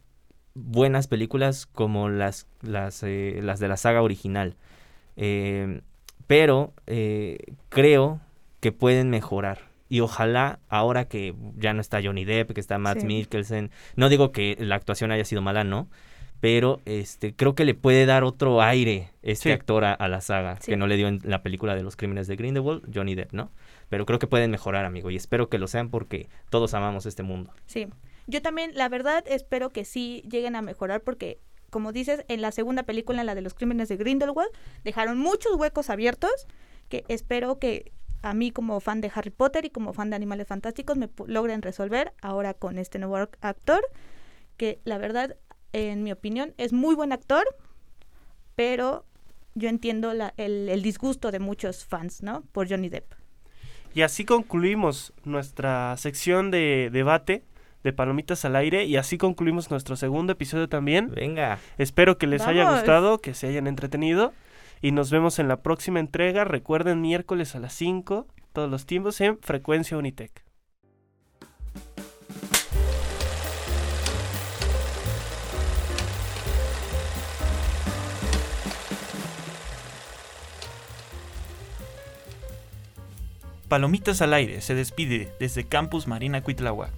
buenas 0.54 1.06
películas 1.06 1.66
como 1.66 2.08
las, 2.08 2.46
las, 2.62 3.02
eh, 3.02 3.40
las 3.42 3.60
de 3.60 3.68
la 3.68 3.76
saga 3.76 4.02
original. 4.02 4.56
Eh, 5.16 5.80
pero 6.26 6.72
eh, 6.86 7.38
creo 7.68 8.20
que 8.60 8.72
pueden 8.72 9.10
mejorar. 9.10 9.66
Y 9.88 10.00
ojalá, 10.00 10.58
ahora 10.68 11.06
que 11.06 11.34
ya 11.56 11.72
no 11.72 11.80
está 11.80 12.00
Johnny 12.02 12.24
Depp, 12.24 12.52
que 12.52 12.60
está 12.60 12.78
Matt 12.78 13.00
Sí. 13.00 13.06
Mikkelsen, 13.06 13.70
no 13.94 14.08
digo 14.08 14.32
que 14.32 14.56
la 14.58 14.74
actuación 14.74 15.12
haya 15.12 15.24
sido 15.24 15.42
mala, 15.42 15.62
no, 15.62 15.88
pero 16.40 16.80
este 16.84 17.34
creo 17.34 17.54
que 17.54 17.64
le 17.64 17.74
puede 17.74 18.06
dar 18.06 18.24
otro 18.24 18.60
aire 18.62 19.10
este 19.22 19.44
Sí. 19.48 19.50
actor 19.52 19.84
a, 19.84 19.92
a 19.94 20.08
la 20.08 20.20
saga, 20.20 20.58
Sí. 20.60 20.72
que 20.72 20.76
no 20.76 20.86
le 20.86 20.96
dio 20.96 21.08
en 21.08 21.20
la 21.24 21.42
película 21.42 21.74
de 21.74 21.82
los 21.82 21.96
crímenes 21.96 22.26
de 22.26 22.36
Grindelwald, 22.36 22.82
Johnny 22.94 23.14
Depp, 23.14 23.32
¿no? 23.32 23.50
Pero 23.88 24.04
creo 24.06 24.18
que 24.18 24.26
pueden 24.26 24.50
mejorar, 24.50 24.84
amigo, 24.84 25.10
y 25.10 25.16
espero 25.16 25.48
que 25.48 25.58
lo 25.58 25.66
sean 25.68 25.90
porque 25.90 26.28
todos 26.50 26.74
amamos 26.74 27.06
este 27.06 27.22
mundo. 27.22 27.52
Sí. 27.66 27.86
Yo 28.26 28.42
también, 28.42 28.72
la 28.74 28.88
verdad, 28.88 29.24
espero 29.28 29.70
que 29.70 29.84
sí 29.84 30.22
lleguen 30.28 30.56
a 30.56 30.62
mejorar 30.62 31.00
porque, 31.02 31.38
como 31.70 31.92
dices, 31.92 32.24
en 32.28 32.42
la 32.42 32.50
segunda 32.52 32.82
película, 32.82 33.20
en 33.20 33.26
la 33.26 33.34
de 33.36 33.40
los 33.42 33.54
crímenes 33.54 33.88
de 33.88 33.96
Grindelwald, 33.96 34.50
dejaron 34.84 35.18
muchos 35.18 35.54
huecos 35.56 35.90
abiertos 35.90 36.32
que 36.88 37.04
espero 37.08 37.58
que 37.58 37.92
a 38.22 38.34
mí 38.34 38.50
como 38.50 38.80
fan 38.80 39.00
de 39.00 39.12
Harry 39.14 39.30
Potter 39.30 39.64
y 39.64 39.70
como 39.70 39.92
fan 39.92 40.10
de 40.10 40.16
Animales 40.16 40.48
Fantásticos 40.48 40.96
me 40.96 41.08
logren 41.26 41.62
resolver 41.62 42.12
ahora 42.20 42.54
con 42.54 42.78
este 42.78 42.98
nuevo 42.98 43.16
ac- 43.16 43.36
actor, 43.40 43.82
que 44.56 44.80
la 44.84 44.98
verdad, 44.98 45.36
en 45.72 46.02
mi 46.02 46.12
opinión, 46.12 46.54
es 46.58 46.72
muy 46.72 46.94
buen 46.94 47.12
actor, 47.12 47.44
pero 48.54 49.04
yo 49.54 49.68
entiendo 49.68 50.12
la- 50.14 50.34
el, 50.36 50.68
el 50.68 50.82
disgusto 50.82 51.30
de 51.30 51.38
muchos 51.38 51.84
fans, 51.84 52.22
¿no? 52.22 52.42
Por 52.52 52.68
Johnny 52.68 52.88
Depp. 52.88 53.12
Y 53.94 54.02
así 54.02 54.24
concluimos 54.24 55.12
nuestra 55.24 55.96
sección 55.96 56.50
de 56.50 56.90
debate 56.92 57.44
de 57.82 57.92
Palomitas 57.92 58.44
al 58.44 58.56
Aire 58.56 58.84
y 58.84 58.96
así 58.96 59.16
concluimos 59.16 59.70
nuestro 59.70 59.96
segundo 59.96 60.32
episodio 60.34 60.68
también. 60.68 61.10
Venga, 61.14 61.58
Espero 61.78 62.18
que 62.18 62.26
les 62.26 62.42
haya 62.42 62.64
gustado, 62.72 63.18
que 63.20 63.32
se 63.32 63.46
hayan 63.46 63.66
entretenido 63.66 64.34
y 64.82 64.92
nos 64.92 65.10
vemos 65.10 65.38
en 65.38 65.48
la 65.48 65.62
próxima 65.62 66.00
entrega. 66.00 66.44
Recuerden 66.44 67.00
miércoles 67.00 67.54
a 67.54 67.60
las 67.60 67.72
5, 67.74 68.26
todos 68.52 68.70
los 68.70 68.84
tiempos 68.86 69.20
en 69.22 69.38
Frecuencia 69.38 69.96
Unitec. 69.96 70.44
Palomitas 83.68 84.22
al 84.22 84.32
aire 84.32 84.60
se 84.60 84.76
despide 84.76 85.34
desde 85.40 85.66
Campus 85.66 86.06
Marina 86.06 86.40
Cuitláhuac. 86.40 86.92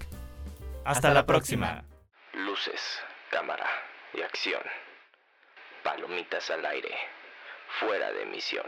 Hasta, 0.85 1.11
la 1.11 1.25
próxima. 1.25 1.83
Luces, 2.33 2.99
cámara 3.31 3.65
y 4.13 4.21
acción. 4.21 4.61
Palomitas 5.83 6.49
al 6.51 6.63
aire. 6.65 6.89
Fuera 7.79 8.11
de 8.11 8.25
misión. 8.27 8.65